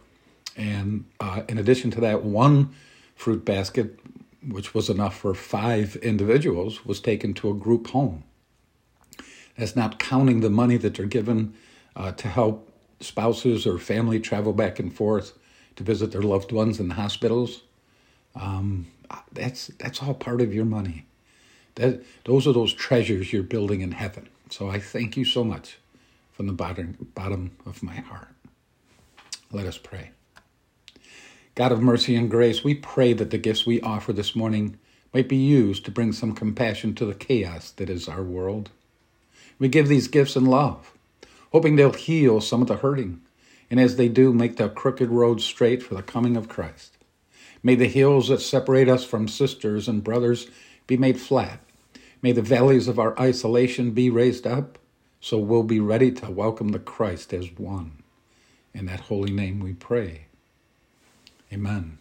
And 0.56 1.04
uh, 1.20 1.42
in 1.48 1.58
addition 1.58 1.90
to 1.92 2.00
that, 2.00 2.22
one 2.22 2.74
fruit 3.16 3.44
basket, 3.44 3.98
which 4.46 4.72
was 4.72 4.88
enough 4.88 5.18
for 5.18 5.34
five 5.34 5.96
individuals, 5.96 6.86
was 6.86 7.00
taken 7.00 7.34
to 7.34 7.50
a 7.50 7.54
group 7.54 7.88
home. 7.88 8.22
That's 9.58 9.76
not 9.76 9.98
counting 9.98 10.40
the 10.40 10.50
money 10.50 10.76
that 10.78 10.94
they're 10.94 11.06
given 11.06 11.54
uh, 11.94 12.12
to 12.12 12.28
help 12.28 12.72
spouses 13.00 13.66
or 13.66 13.78
family 13.78 14.20
travel 14.20 14.52
back 14.52 14.78
and 14.78 14.94
forth 14.94 15.36
to 15.76 15.84
visit 15.84 16.12
their 16.12 16.22
loved 16.22 16.52
ones 16.52 16.80
in 16.80 16.88
the 16.88 16.94
hospitals. 16.94 17.62
Um, 18.34 18.86
that's 19.32 19.68
that's 19.78 20.02
all 20.02 20.14
part 20.14 20.40
of 20.40 20.52
your 20.52 20.64
money. 20.64 21.06
That 21.76 22.02
those 22.24 22.46
are 22.46 22.52
those 22.52 22.72
treasures 22.72 23.32
you're 23.32 23.42
building 23.42 23.80
in 23.80 23.92
heaven. 23.92 24.28
So 24.50 24.68
I 24.70 24.80
thank 24.80 25.16
you 25.16 25.24
so 25.24 25.44
much 25.44 25.78
from 26.34 26.46
the 26.48 26.52
bottom 26.52 27.08
bottom 27.14 27.52
of 27.64 27.82
my 27.82 27.94
heart. 27.94 28.34
Let 29.50 29.66
us 29.66 29.78
pray. 29.78 30.10
God 31.54 31.70
of 31.70 31.80
mercy 31.80 32.16
and 32.16 32.28
grace, 32.28 32.64
we 32.64 32.74
pray 32.74 33.12
that 33.12 33.30
the 33.30 33.38
gifts 33.38 33.64
we 33.64 33.80
offer 33.80 34.12
this 34.12 34.34
morning 34.34 34.76
might 35.12 35.28
be 35.28 35.36
used 35.36 35.84
to 35.84 35.92
bring 35.92 36.12
some 36.12 36.34
compassion 36.34 36.92
to 36.96 37.06
the 37.06 37.14
chaos 37.14 37.70
that 37.70 37.88
is 37.88 38.08
our 38.08 38.24
world. 38.24 38.70
We 39.60 39.68
give 39.68 39.86
these 39.86 40.08
gifts 40.08 40.34
in 40.34 40.46
love, 40.46 40.92
hoping 41.52 41.76
they'll 41.76 41.92
heal 41.92 42.40
some 42.40 42.60
of 42.60 42.66
the 42.66 42.78
hurting, 42.78 43.20
and 43.70 43.78
as 43.78 43.94
they 43.94 44.08
do, 44.08 44.32
make 44.32 44.56
the 44.56 44.68
crooked 44.68 45.10
road 45.10 45.40
straight 45.40 45.84
for 45.84 45.94
the 45.94 46.02
coming 46.02 46.36
of 46.36 46.48
Christ. 46.48 46.96
May 47.62 47.76
the 47.76 47.86
hills 47.86 48.26
that 48.28 48.40
separate 48.40 48.88
us 48.88 49.04
from 49.04 49.28
sisters 49.28 49.86
and 49.86 50.02
brothers 50.02 50.48
be 50.88 50.96
made 50.96 51.20
flat. 51.20 51.60
May 52.20 52.32
the 52.32 52.42
valleys 52.42 52.88
of 52.88 52.98
our 52.98 53.18
isolation 53.18 53.92
be 53.92 54.10
raised 54.10 54.48
up 54.48 54.78
So 55.24 55.38
we'll 55.38 55.62
be 55.62 55.80
ready 55.80 56.12
to 56.12 56.30
welcome 56.30 56.68
the 56.68 56.78
Christ 56.78 57.32
as 57.32 57.50
one. 57.56 58.02
In 58.74 58.84
that 58.84 59.00
holy 59.00 59.32
name 59.32 59.58
we 59.58 59.72
pray. 59.72 60.26
Amen. 61.50 61.96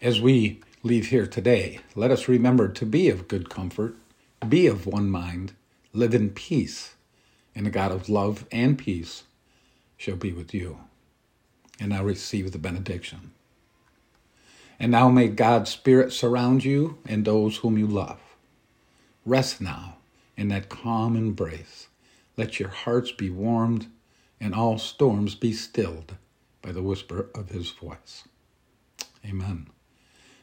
As 0.00 0.18
we 0.18 0.60
leave 0.82 1.08
here 1.08 1.26
today, 1.26 1.80
let 1.94 2.10
us 2.10 2.26
remember 2.26 2.68
to 2.68 2.86
be 2.86 3.10
of 3.10 3.28
good 3.28 3.50
comfort, 3.50 3.96
be 4.48 4.66
of 4.66 4.86
one 4.86 5.10
mind, 5.10 5.52
live 5.92 6.14
in 6.14 6.30
peace, 6.30 6.94
and 7.54 7.66
the 7.66 7.70
God 7.70 7.92
of 7.92 8.08
love 8.08 8.46
and 8.50 8.78
peace 8.78 9.24
shall 9.98 10.16
be 10.16 10.32
with 10.32 10.54
you. 10.54 10.78
And 11.78 11.90
now 11.90 12.02
receive 12.02 12.50
the 12.50 12.58
benediction. 12.58 13.32
And 14.78 14.90
now 14.90 15.10
may 15.10 15.28
God's 15.28 15.70
Spirit 15.70 16.14
surround 16.14 16.64
you 16.64 16.96
and 17.04 17.26
those 17.26 17.58
whom 17.58 17.76
you 17.76 17.86
love. 17.86 18.20
Rest 19.26 19.60
now 19.60 19.98
in 20.36 20.48
that 20.48 20.68
calm 20.68 21.16
embrace. 21.16 21.88
Let 22.36 22.58
your 22.58 22.70
hearts 22.70 23.12
be 23.12 23.30
warmed 23.30 23.88
and 24.40 24.54
all 24.54 24.78
storms 24.78 25.34
be 25.34 25.52
stilled 25.52 26.16
by 26.62 26.72
the 26.72 26.82
whisper 26.82 27.28
of 27.34 27.50
his 27.50 27.70
voice. 27.70 28.24
Amen. 29.24 29.68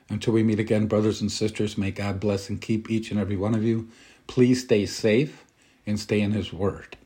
Until 0.10 0.34
we 0.34 0.44
meet 0.44 0.60
again, 0.60 0.88
brothers 0.88 1.22
and 1.22 1.32
sisters, 1.32 1.78
may 1.78 1.92
God 1.92 2.20
bless 2.20 2.50
and 2.50 2.62
keep 2.62 2.90
each 2.90 3.12
and 3.12 3.20
every 3.20 3.36
one 3.36 3.56
of 3.56 3.64
you. 3.64 3.90
Please 4.28 4.64
stay 4.64 4.86
safe 4.86 5.44
and 5.86 6.00
stay 6.00 6.22
in 6.22 6.32
his 6.32 6.54
word. 6.54 6.98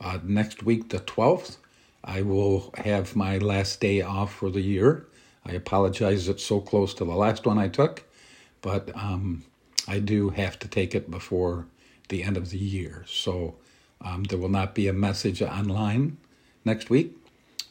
Uh, 0.00 0.18
next 0.22 0.62
week, 0.62 0.90
the 0.90 0.98
12th, 0.98 1.56
I 2.02 2.22
will 2.22 2.74
have 2.76 3.16
my 3.16 3.38
last 3.38 3.80
day 3.80 4.02
off 4.02 4.34
for 4.34 4.50
the 4.50 4.60
year. 4.60 5.06
I 5.46 5.52
apologize 5.52 6.28
it's 6.28 6.44
so 6.44 6.60
close 6.60 6.92
to 6.94 7.04
the 7.04 7.14
last 7.14 7.46
one 7.46 7.58
I 7.58 7.68
took, 7.68 8.04
but 8.60 8.94
um, 8.94 9.44
I 9.86 9.98
do 10.00 10.30
have 10.30 10.58
to 10.60 10.68
take 10.68 10.94
it 10.94 11.10
before 11.10 11.66
the 12.08 12.22
end 12.22 12.36
of 12.36 12.50
the 12.50 12.58
year. 12.58 13.04
So 13.06 13.56
um, 14.00 14.24
there 14.24 14.38
will 14.38 14.48
not 14.48 14.74
be 14.74 14.88
a 14.88 14.92
message 14.92 15.42
online 15.42 16.18
next 16.64 16.90
week. 16.90 17.16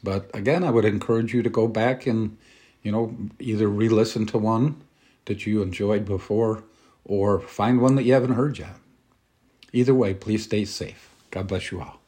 But 0.04 0.30
again, 0.34 0.64
I 0.64 0.70
would 0.70 0.86
encourage 0.86 1.34
you 1.34 1.44
to 1.44 1.50
go 1.50 1.68
back 1.68 2.06
and, 2.06 2.38
you 2.82 2.92
know, 2.92 3.16
either 3.40 3.68
re 3.68 3.88
listen 3.88 4.26
to 4.28 4.38
one 4.38 4.82
that 5.26 5.46
you 5.46 5.62
enjoyed 5.62 6.06
before 6.06 6.64
or 7.06 7.40
find 7.40 7.80
one 7.80 7.96
that 7.96 8.04
you 8.04 8.14
haven't 8.14 8.34
heard 8.34 8.60
yet. 8.60 8.76
Either 9.72 9.94
way, 9.94 10.14
please 10.14 10.44
stay 10.44 10.66
safe. 10.66 11.10
God 11.32 11.48
bless 11.48 11.72
you 11.72 11.82
all. 11.82 12.03